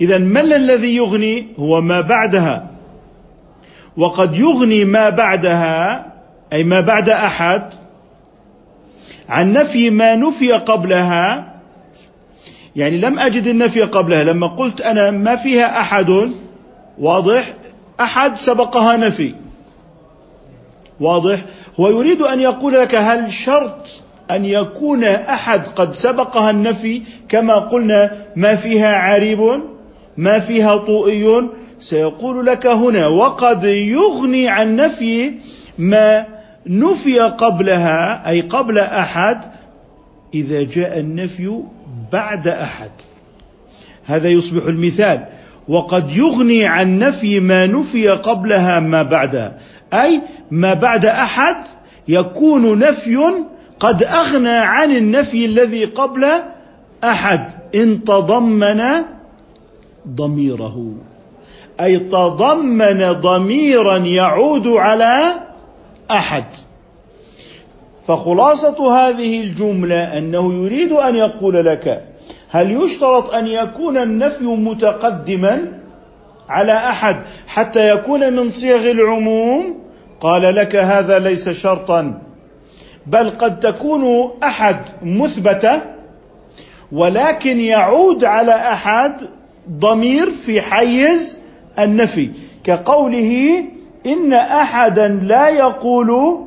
اذا 0.00 0.18
ما 0.18 0.40
الذي 0.40 0.96
يغني 0.96 1.46
هو 1.58 1.80
ما 1.80 2.00
بعدها. 2.00 2.66
وقد 3.96 4.34
يغني 4.36 4.84
ما 4.84 5.10
بعدها 5.10 6.06
أي 6.52 6.64
ما 6.64 6.80
بعد 6.80 7.08
أحد 7.10 7.62
عن 9.28 9.52
نفي 9.52 9.90
ما 9.90 10.14
نفي 10.14 10.52
قبلها 10.52 11.55
يعني 12.76 12.96
لم 12.98 13.18
أجد 13.18 13.46
النفي 13.46 13.82
قبلها 13.82 14.24
لما 14.24 14.46
قلت 14.46 14.80
أنا 14.80 15.10
ما 15.10 15.36
فيها 15.36 15.80
أحد 15.80 16.30
واضح 16.98 17.54
أحد 18.00 18.38
سبقها 18.38 18.96
نفي. 18.96 19.34
واضح. 21.00 21.38
هو 21.80 21.88
يريد 21.88 22.22
أن 22.22 22.40
يقول 22.40 22.72
لك 22.72 22.94
هل 22.94 23.32
شرط 23.32 23.86
أن 24.30 24.44
يكون 24.44 25.04
أحد 25.04 25.68
قد 25.68 25.94
سبقها 25.94 26.50
النفي 26.50 27.02
كما 27.28 27.54
قلنا 27.54 28.10
ما 28.36 28.54
فيها 28.54 28.96
عريب 28.96 29.60
ما 30.16 30.38
فيها 30.38 30.76
طوئي؟ 30.76 31.48
سيقول 31.80 32.46
لك 32.46 32.66
هنا 32.66 33.06
وقد 33.06 33.64
يغني 33.64 34.48
عن 34.48 34.76
نفي 34.76 35.32
ما 35.78 36.26
نفي 36.66 37.18
قبلها 37.20 38.28
أي 38.28 38.40
قبل 38.40 38.78
أحد 38.78 39.44
إذا 40.34 40.62
جاء 40.62 40.98
النفي 40.98 41.62
بعد 42.12 42.48
أحد. 42.48 42.90
هذا 44.04 44.28
يصبح 44.28 44.66
المثال. 44.66 45.24
وقد 45.68 46.10
يغني 46.10 46.64
عن 46.64 46.98
نفي 46.98 47.40
ما 47.40 47.66
نفي 47.66 48.08
قبلها 48.08 48.80
ما 48.80 49.02
بعدها. 49.02 49.58
أي 49.92 50.22
ما 50.50 50.74
بعد 50.74 51.06
أحد 51.06 51.56
يكون 52.08 52.78
نفي 52.78 53.32
قد 53.80 54.02
أغنى 54.02 54.48
عن 54.48 54.90
النفي 54.90 55.44
الذي 55.46 55.84
قبل 55.84 56.24
أحد. 57.04 57.50
إن 57.74 58.04
تضمن 58.04 58.82
ضميره. 60.08 60.94
أي 61.80 61.98
تضمن 61.98 63.12
ضميرا 63.12 63.96
يعود 63.96 64.68
على 64.68 65.32
أحد. 66.10 66.44
فخلاصة 68.08 68.92
هذه 68.92 69.40
الجملة 69.40 70.18
أنه 70.18 70.64
يريد 70.64 70.92
أن 70.92 71.16
يقول 71.16 71.64
لك 71.64 72.04
هل 72.50 72.70
يشترط 72.70 73.34
أن 73.34 73.46
يكون 73.46 73.96
النفي 73.96 74.44
متقدما 74.44 75.72
على 76.48 76.72
أحد 76.72 77.16
حتى 77.46 77.90
يكون 77.90 78.32
من 78.32 78.50
صيغ 78.50 78.90
العموم؟ 78.90 79.78
قال 80.20 80.54
لك 80.54 80.76
هذا 80.76 81.18
ليس 81.18 81.48
شرطا 81.48 82.22
بل 83.06 83.30
قد 83.30 83.60
تكون 83.60 84.30
أحد 84.42 84.76
مثبتة 85.02 85.82
ولكن 86.92 87.60
يعود 87.60 88.24
على 88.24 88.52
أحد 88.52 89.12
ضمير 89.70 90.30
في 90.30 90.60
حيز 90.60 91.42
النفي 91.78 92.30
كقوله 92.64 93.64
إن 94.06 94.32
احدا 94.32 95.08
لا 95.08 95.48
يقول 95.48 96.40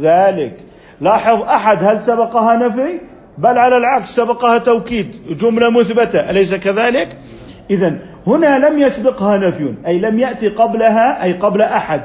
ذلك. 0.00 0.69
لاحظ 1.00 1.42
أحد 1.42 1.84
هل 1.84 2.02
سبقها 2.02 2.56
نفي؟ 2.56 3.00
بل 3.38 3.58
على 3.58 3.76
العكس 3.76 4.08
سبقها 4.08 4.58
توكيد 4.58 5.36
جملة 5.40 5.70
مثبتة 5.70 6.30
أليس 6.30 6.54
كذلك؟ 6.54 7.16
اذا 7.70 7.98
هنا 8.26 8.68
لم 8.68 8.78
يسبقها 8.78 9.38
نفي 9.38 9.74
أي 9.86 9.98
لم 9.98 10.18
يأتي 10.18 10.48
قبلها 10.48 11.24
أي 11.24 11.32
قبل 11.32 11.62
أحد. 11.62 12.02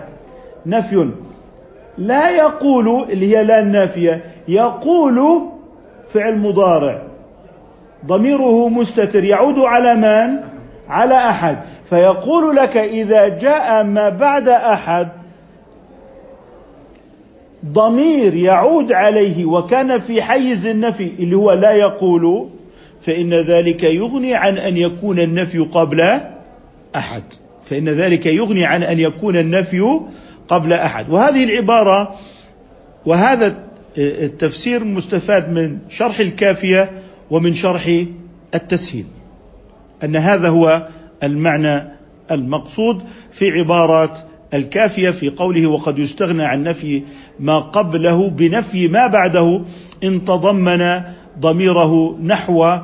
نفي 0.66 1.10
لا 1.98 2.30
يقول 2.30 3.08
اللي 3.10 3.38
هي 3.38 3.44
لا 3.44 3.60
النافيه 3.60 4.24
يقول 4.48 5.42
فعل 6.14 6.38
مضارع. 6.38 7.02
ضميره 8.06 8.70
مستتر 8.70 9.24
يعود 9.24 9.60
على 9.60 9.96
من؟ 9.96 10.40
على 10.90 11.16
أحد. 11.16 11.58
فيقول 11.90 12.56
لك 12.56 12.78
إذا 12.78 13.28
جاء 13.28 13.84
ما 13.84 14.10
بعد 14.10 14.50
أحد 14.50 15.08
ضمير 17.72 18.34
يعود 18.34 18.92
عليه 18.92 19.46
وكان 19.46 20.00
في 20.00 20.22
حيز 20.22 20.66
النفي 20.66 21.12
اللي 21.20 21.36
هو 21.36 21.52
لا 21.52 21.72
يقول 21.72 22.50
فإن 23.02 23.34
ذلك 23.34 23.84
يغني 23.84 24.36
عن 24.36 24.58
أن 24.58 24.78
يكون 24.78 25.20
النفي 25.20 25.60
قبل 25.60 26.20
أحد. 26.96 27.24
فإن 27.66 27.90
ذلك 27.90 28.26
يغني 28.26 28.66
عن 28.66 28.84
أن 28.84 29.00
يكون 29.00 29.36
النفي 29.36 30.00
قبل 30.48 30.74
أحد. 30.74 31.10
وهذه 31.10 31.44
العبارة 31.44 32.16
وهذا 33.06 33.66
التفسير 33.98 34.84
مستفاد 34.84 35.52
من 35.52 35.78
شرح 35.90 36.20
الكافية 36.20 36.92
ومن 37.32 37.54
شرح 37.54 38.04
التسهيل 38.56 39.06
أن 40.04 40.16
هذا 40.16 40.50
هو 40.50 40.88
المعنى 41.24 41.96
المقصود 42.32 43.04
في 43.32 43.46
عبارة 43.52 44.18
الكافية 44.54 45.10
في 45.10 45.30
قوله 45.30 45.68
وقد 45.68 46.00
يستغنى 46.00 46.44
عن 46.44 46.64
نفي 46.64 47.04
ما 47.40 47.60
قبله 47.60 48.30
بنفي 48.30 48.88
ما 48.88 49.08
بعده 49.08 49.62
إن 50.04 50.26
تضمن 50.26 51.02
ضميره 51.40 52.18
نحو 52.24 52.78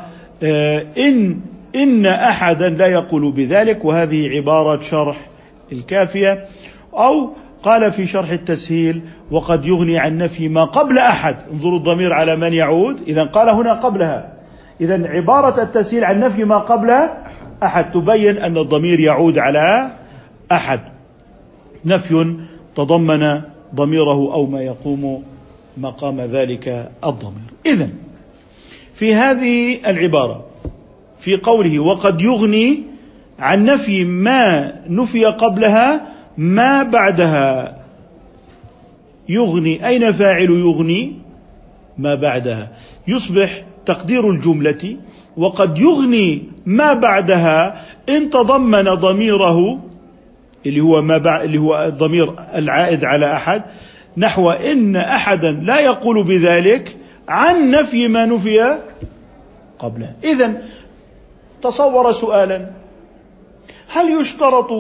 آه، 0.44 0.86
إن 0.98 1.40
إن 1.76 2.06
أحدا 2.06 2.70
لا 2.70 2.88
يقول 2.88 3.32
بذلك 3.32 3.86
وهذه 3.86 4.30
عبارة 4.30 4.82
شرح 4.82 5.18
الكافية. 5.72 6.46
أو 6.94 7.30
قال 7.64 7.92
في 7.92 8.06
شرح 8.06 8.30
التسهيل 8.30 9.02
وقد 9.32 9.66
يغني 9.66 10.00
عن 10.00 10.18
نفي 10.18 10.50
ما 10.50 10.64
قبل 10.64 10.98
أحد. 10.98 11.36
انظروا 11.54 11.78
الضمير 11.78 12.14
على 12.14 12.36
من 12.36 12.54
يعود. 12.54 13.02
إذا 13.08 13.24
قال 13.24 13.50
هنا 13.50 13.74
قبلها. 13.74 14.34
إذا 14.82 15.08
عبارة 15.08 15.62
التسهيل 15.62 16.06
عن 16.06 16.20
نفي 16.20 16.44
ما 16.44 16.58
قبل 16.58 17.10
أحد. 17.64 17.92
تبين 17.92 18.38
أن 18.38 18.58
الضمير 18.58 19.00
يعود 19.00 19.38
على 19.38 19.92
أحد. 20.52 20.80
نفي 21.86 22.36
تضمن 22.76 23.42
ضميره 23.76 24.34
أو 24.34 24.46
ما 24.46 24.62
يقوم 24.62 25.24
مقام 25.78 26.22
ذلك 26.22 26.92
الضمير. 27.06 27.52
اذا 27.66 27.90
في 28.94 29.14
هذه 29.14 29.80
العبارة 29.88 30.46
في 31.20 31.36
قوله 31.36 31.80
وقد 31.80 32.22
يغني 32.22 32.84
عن 33.40 33.66
نفي 33.66 34.04
ما 34.04 34.74
نفي 34.90 35.26
قبلها 35.26 36.08
ما 36.38 36.84
بعدها. 36.84 37.78
يغني 39.30 39.88
أين 39.88 40.12
فاعل 40.12 40.50
يغني؟ 40.50 41.14
ما 41.98 42.16
بعدها. 42.16 42.72
يصبح 43.08 43.64
تقدير 43.86 44.30
الجملة 44.30 44.98
وقد 45.38 45.80
يغني 45.80 46.42
ما 46.66 46.94
بعدها 46.94 47.86
إن 48.10 48.30
تضمن 48.30 48.84
ضميره 48.84 49.80
اللي 50.66 50.82
هو 50.82 51.02
ما 51.02 51.18
بعد 51.18 51.42
اللي 51.44 51.58
هو 51.58 51.86
الضمير 51.86 52.36
العائد 52.56 53.06
على 53.06 53.34
أحد 53.34 53.62
نحو 54.18 54.52
إن 54.52 54.96
أحدا 54.96 55.52
لا 55.52 55.80
يقول 55.80 56.24
بذلك 56.24 56.98
عن 57.28 57.72
نفي 57.72 58.08
ما 58.08 58.26
نفي 58.26 58.78
قبله. 59.80 60.14
إذا 60.24 60.62
تصور 61.62 62.12
سؤالا 62.12 62.70
هل 63.94 64.22
يشترط 64.22 64.72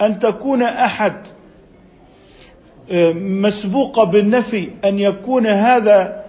أن 0.00 0.18
تكون 0.18 0.62
أحد 0.62 1.12
آه، 2.90 3.12
مسبوق 3.12 4.04
بالنفي 4.04 4.68
أن 4.84 4.98
يكون 4.98 5.46
هذا 5.46 6.24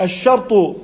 الشرط 0.00 0.76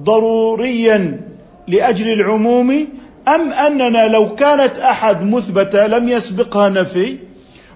ضروريا 0.00 1.20
لأجل 1.68 2.12
العموم 2.12 2.88
أم 3.28 3.52
أننا 3.52 4.08
لو 4.08 4.34
كانت 4.34 4.78
أحد 4.78 5.22
مثبتة 5.22 5.86
لم 5.86 6.08
يسبقها 6.08 6.68
نفي 6.68 7.18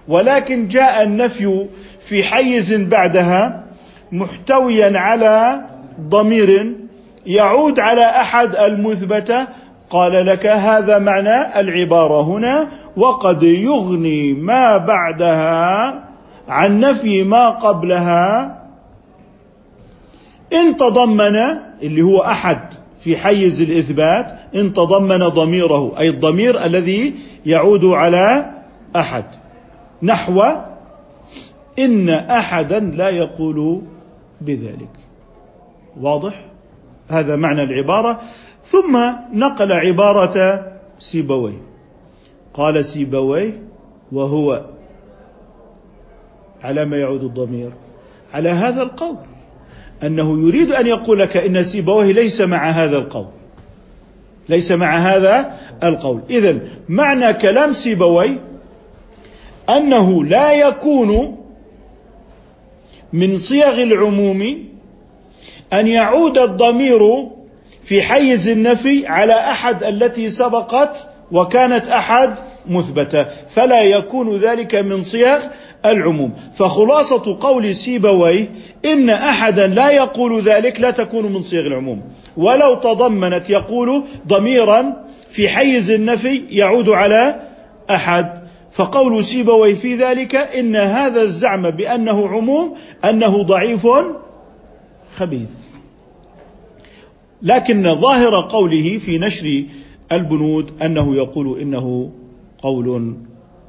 ولكن 0.07 0.67
جاء 0.67 1.03
النفي 1.03 1.65
في 2.01 2.23
حيز 2.23 2.73
بعدها 2.73 3.63
محتويا 4.11 4.99
على 4.99 5.65
ضمير 6.01 6.75
يعود 7.25 7.79
على 7.79 8.05
أحد 8.05 8.55
المثبتة 8.55 9.47
قال 9.89 10.25
لك 10.25 10.45
هذا 10.45 10.99
معنى 10.99 11.59
العبارة 11.59 12.21
هنا 12.21 12.67
وقد 12.97 13.43
يغني 13.43 14.33
ما 14.33 14.77
بعدها 14.77 16.03
عن 16.47 16.79
نفي 16.79 17.23
ما 17.23 17.49
قبلها. 17.49 18.57
إن 20.53 20.77
تضمن 20.77 21.35
اللي 21.81 22.01
هو 22.01 22.21
أحد 22.21 22.59
في 23.07 23.17
حيز 23.17 23.61
الإثبات 23.61 24.39
إن 24.55 24.73
تضمن 24.73 25.17
ضميره 25.17 25.99
أي 25.99 26.09
الضمير 26.09 26.65
الذي 26.65 27.13
يعود 27.45 27.85
على 27.85 28.51
أحد. 28.95 29.25
نحو 30.03 30.43
إن 31.79 32.09
أحدا 32.09 32.79
لا 32.79 33.09
يقول 33.09 33.81
بذلك. 34.41 34.89
واضح؟ 36.01 36.45
هذا 37.07 37.35
معنى 37.35 37.63
العبارة. 37.63 38.21
ثم 38.63 38.97
نقل 39.33 39.71
عبارة 39.71 40.65
سيبويه. 40.99 41.61
قال 42.53 42.85
سيبويه 42.85 43.61
وهو 44.11 44.65
على 46.61 46.85
ما 46.85 46.97
يعود 46.97 47.23
الضمير. 47.23 47.71
على 48.33 48.49
هذا 48.49 48.81
القول. 48.83 49.17
أنه 50.03 50.47
يريد 50.47 50.71
أن 50.71 50.87
يقول 50.87 51.19
لك 51.19 51.37
إن 51.37 51.63
سيبويه 51.63 52.11
ليس 52.11 52.41
مع 52.41 52.69
هذا 52.69 52.97
القول. 52.97 53.27
ليس 54.49 54.71
مع 54.71 54.97
هذا 54.97 55.53
القول. 55.83 56.21
اذا 56.29 56.59
معنى 56.89 57.33
كلام 57.33 57.73
سيبويه 57.73 58.37
أنه 59.69 60.23
لا 60.23 60.53
يكون 60.53 61.37
من 63.13 63.37
صيغ 63.37 63.83
العموم 63.83 64.67
أن 65.73 65.87
يعود 65.87 66.37
الضمير 66.37 67.27
في 67.83 68.01
حيز 68.01 68.49
النفي 68.49 69.07
على 69.07 69.33
أحد 69.33 69.83
التي 69.83 70.29
سبقت 70.29 71.07
وكانت 71.31 71.87
أحد 71.87 72.35
مثبتة. 72.69 73.25
فلا 73.49 73.81
يكون 73.81 74.37
ذلك 74.37 74.75
من 74.75 75.03
صيغ 75.03 75.39
العموم. 75.91 76.33
فخلاصة 76.53 77.37
قول 77.39 77.75
سيبويه 77.75 78.51
إن 78.85 79.09
أحدا 79.09 79.67
لا 79.67 79.91
يقول 79.91 80.41
ذلك 80.41 80.81
لا 80.81 80.91
تكون 80.91 81.25
من 81.25 81.43
صيغ 81.43 81.67
العموم. 81.67 82.01
ولو 82.37 82.75
تضمنت 82.75 83.49
يقول 83.49 84.03
ضميرا 84.27 85.07
في 85.29 85.49
حيز 85.49 85.91
النفي 85.91 86.41
يعود 86.49 86.89
على 86.89 87.41
أحد. 87.89 88.47
فقول 88.71 89.25
سيبويه 89.25 89.75
في 89.75 89.95
ذلك 89.95 90.35
إن 90.35 90.75
هذا 90.75 91.21
الزعم 91.21 91.69
بأنه 91.69 92.27
عموم 92.27 92.73
أنه 93.05 93.43
ضعيف 93.43 93.87
خبيث. 95.17 95.49
لكن 97.41 97.95
ظاهر 98.01 98.47
قوله 98.49 98.97
في 98.97 99.17
نشر 99.17 99.63
البنود 100.11 100.71
أنه 100.81 101.15
يقول 101.15 101.59
إنه 101.59 102.11
قول 102.61 103.15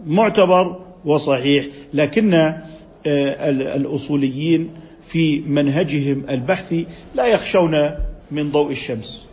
معتبر 0.06 0.87
وصحيح 1.08 1.66
لكن 1.94 2.34
آه، 2.34 3.50
الأصوليين 3.76 4.70
في 5.06 5.40
منهجهم 5.40 6.24
البحثي 6.30 6.86
لا 7.14 7.26
يخشون 7.26 7.90
من 8.30 8.50
ضوء 8.52 8.70
الشمس. 8.70 9.26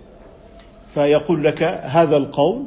فيقول 0.93 1.43
لك 1.43 1.63
هذا 1.83 2.17
القول 2.17 2.63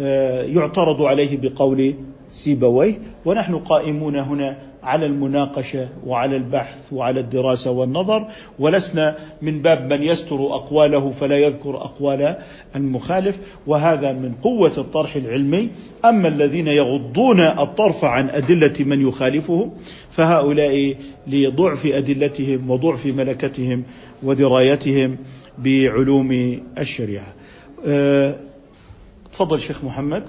آه، 0.00 0.42
يعترض 0.42 1.02
عليه 1.02 1.36
بقول 1.36 1.94
سيبويه. 2.28 2.98
ونحن 3.24 3.58
قائمون 3.58 4.16
هنا 4.16 4.58
على 4.82 5.06
المناقشة 5.06 5.88
وعلى 6.06 6.36
البحث 6.36 6.92
وعلى 6.92 7.20
الدراسة 7.20 7.70
والنظر 7.70 8.28
ولسنا 8.58 9.16
من 9.42 9.62
باب 9.62 9.92
من 9.92 10.02
يستر 10.02 10.54
أقواله 10.54 11.10
فلا 11.10 11.36
يذكر 11.36 11.76
أقوال 11.76 12.36
المخالف 12.76 13.38
وهذا 13.66 14.12
من 14.12 14.34
قوة 14.42 14.72
الطرح 14.78 15.16
العلمي 15.16 15.68
أما 16.04 16.28
الذين 16.28 16.68
يغضون 16.68 17.40
الطرف 17.40 18.04
عن 18.04 18.28
أدلة 18.30 18.74
من 18.80 19.08
يخالفهم 19.08 19.72
فهؤلاء 20.10 20.96
لضعف 21.26 21.86
أدلتهم 21.86 22.70
وضعف 22.70 23.06
ملكتهم 23.06 23.84
ودرايتهم 24.22 25.16
بعلوم 25.58 26.60
الشريعة. 26.78 27.34
أه 27.86 28.36
تفضل 29.32 29.60
شيخ 29.60 29.84
محمد 29.84 30.22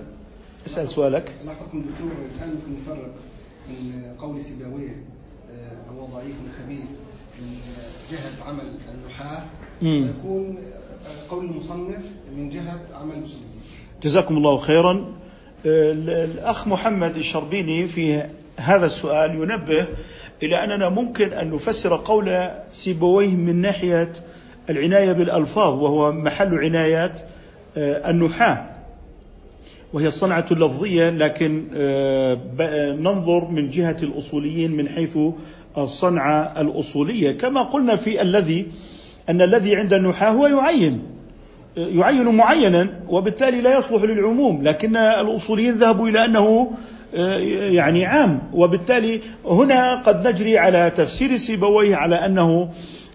أسأل 0.66 0.90
سؤالك. 0.90 1.32
الله 1.42 1.54
حكم 1.54 1.78
الدكتور 1.78 2.12
الآن 2.40 2.56
نفرق 2.82 3.14
من 3.82 4.16
قول 4.20 4.42
سيبويه 4.42 5.04
آه، 5.52 5.92
هو 5.94 6.06
ضعيف 6.06 6.36
خبيث 6.64 6.86
من 7.42 7.56
جهة 8.12 8.50
عمل 8.50 8.78
النحاه 8.94 9.44
ويكون 9.82 10.58
آه، 10.58 11.30
قول 11.30 11.46
المصنف 11.46 12.06
من 12.38 12.50
جهة 12.50 12.80
عمل 12.94 13.16
المسلمين. 13.16 13.62
جزاكم 14.04 14.38
الله 14.38 14.58
خيرا. 14.58 15.14
آه، 15.66 15.92
الأخ 16.26 16.68
محمد 16.68 17.16
الشربيني 17.16 17.88
في 17.88 18.24
هذا 18.58 18.86
السؤال 18.86 19.36
ينبه 19.36 19.86
إلى 20.44 20.64
أننا 20.64 20.90
ممكن 20.90 21.34
أن 21.34 21.52
نفسر 21.52 21.96
قول 21.96 22.50
سيبويه 22.72 23.36
من 23.36 23.62
ناحية 23.62 24.14
العناية 24.70 25.12
بالألفاظ 25.12 25.74
وهو 25.74 26.12
محل 26.12 26.60
عنايات 26.60 27.22
النحاه 27.78 28.73
وهي 29.94 30.08
الصنعة 30.08 30.46
اللفظية 30.52 31.10
لكن 31.10 31.64
آه، 31.76 32.38
ننظر 32.92 33.48
من 33.52 33.70
جهة 33.70 33.98
الأصوليين 34.04 34.72
من 34.72 34.90
حيث 34.90 35.18
الصنعة 35.78 36.62
الأصولية. 36.62 37.32
كما 37.32 37.62
قلنا 37.62 37.96
في 37.96 38.22
الذي 38.22 38.66
أن 39.30 39.42
الذي 39.42 39.76
عند 39.76 39.94
النحاة 39.94 40.30
هو 40.30 40.48
يعين 40.48 41.04
آه، 41.78 41.88
يعين 41.88 42.26
معينا 42.26 43.00
وبالتالي 43.10 43.62
لا 43.62 43.78
يصلح 43.78 44.04
للعموم. 44.04 44.64
لكن 44.64 44.96
الأصوليين 44.98 45.74
ذهبوا 45.74 46.10
إلى 46.10 46.26
أنه 46.26 46.72
آه، 47.16 47.38
يعني 47.70 48.06
عام. 48.06 48.42
وبالتالي 48.54 49.22
هنا 49.46 49.96
قد 49.96 50.28
نجري 50.28 50.58
على 50.58 50.92
تفسير 50.98 51.36
سيبويه 51.38 51.96
على 51.96 52.16
أنه 52.16 52.70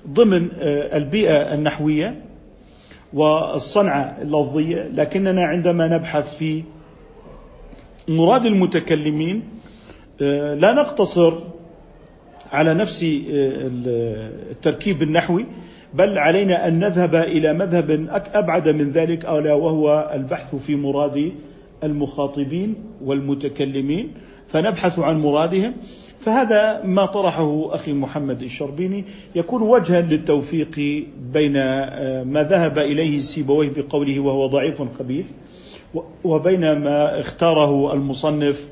ضمن 0.09 0.49
البيئة 0.93 1.55
النحوية. 1.55 2.28
والصنعة 3.13 4.17
اللفظية 4.23 4.89
لكننا 4.95 5.45
عندما 5.45 5.89
نبحث 5.89 6.37
في 6.37 6.63
مراد 8.09 8.47
المتكلمين 8.47 9.43
آه، 10.23 10.55
لا 10.55 10.73
نقتصر 10.73 11.35
على 12.53 12.75
نفس 12.75 13.03
آه، 13.03 13.09
التركيب 14.51 15.03
النحوي 15.03 15.47
بل 15.95 16.19
علينا 16.19 16.69
أن 16.69 16.79
نذهب 16.79 17.15
إلى 17.15 17.53
مذهب 17.53 18.09
أبعد 18.35 18.69
من 18.69 18.91
ذلك 18.91 19.25
ألا 19.25 19.55
وهو 19.55 20.11
البحث 20.15 20.55
في 20.55 20.77
مراد 20.77 21.33
المخاطبين 21.85 22.75
والمتكلمين. 23.05 24.13
فنبحث 24.49 24.99
عن 24.99 25.21
مرادهم. 25.21 25.73
فهذا 26.21 26.83
ما 26.85 27.07
طرحه 27.07 27.75
أخي 27.75 27.93
محمد 27.93 28.43
الشربيني. 28.43 29.05
يكون 29.35 29.63
وجها 29.63 30.01
للتوفيق 30.01 31.07
بين 31.33 31.57
آه، 31.57 32.23
ما 32.23 32.43
ذهب 32.43 32.79
إليه 32.79 33.21
سيبويه 33.21 33.71
بقوله 33.77 34.21
وهو 34.21 34.47
ضعيف 34.47 34.83
خبيث 34.99 35.27
وبين 36.25 36.61
ما 36.61 37.21
اختاره 37.21 37.93
المصنف 37.93 38.69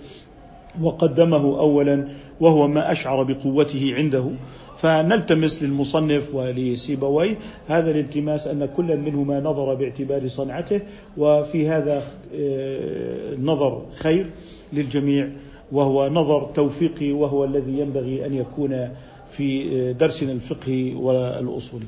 وقدمه 0.82 1.60
اولا 1.60 2.08
وهو 2.40 2.68
ما 2.68 2.92
أشعر 2.92 3.22
بقوته 3.22 3.94
عنده. 3.96 4.30
فنلتمس 4.76 5.62
للمصنف 5.62 6.34
ولسيبويه 6.34 7.38
هذا 7.66 7.90
الالتماس 7.90 8.46
أن 8.46 8.66
كل 8.76 8.96
منهما 8.96 9.40
نظر 9.40 9.74
باعتبار 9.74 10.28
صنعته 10.28 10.80
وفي 11.16 11.68
هذا 11.68 12.02
آه، 12.34 13.86
خير 13.94 14.30
للجميع 14.72 15.30
وهو 15.72 16.08
نظر 16.08 16.50
توفيقي 16.54 17.12
وهو 17.12 17.44
الذي 17.44 17.78
ينبغي 17.78 18.26
أن 18.26 18.34
يكون 18.34 18.88
في 19.30 19.92
درسنا 19.92 20.32
الفقهي 20.32 20.94
والاصولي. 20.94 21.86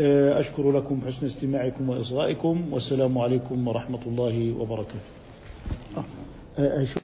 آه، 0.00 0.40
أشكر 0.40 0.72
لكم 0.72 1.00
حسن 1.06 1.26
استماعكم 1.26 1.88
وإصغائكم 1.88 2.72
والسلام 2.72 3.18
عليكم 3.18 3.68
ورحمة 3.68 4.00
الله 4.06 4.54
وبركاته. 4.60 4.98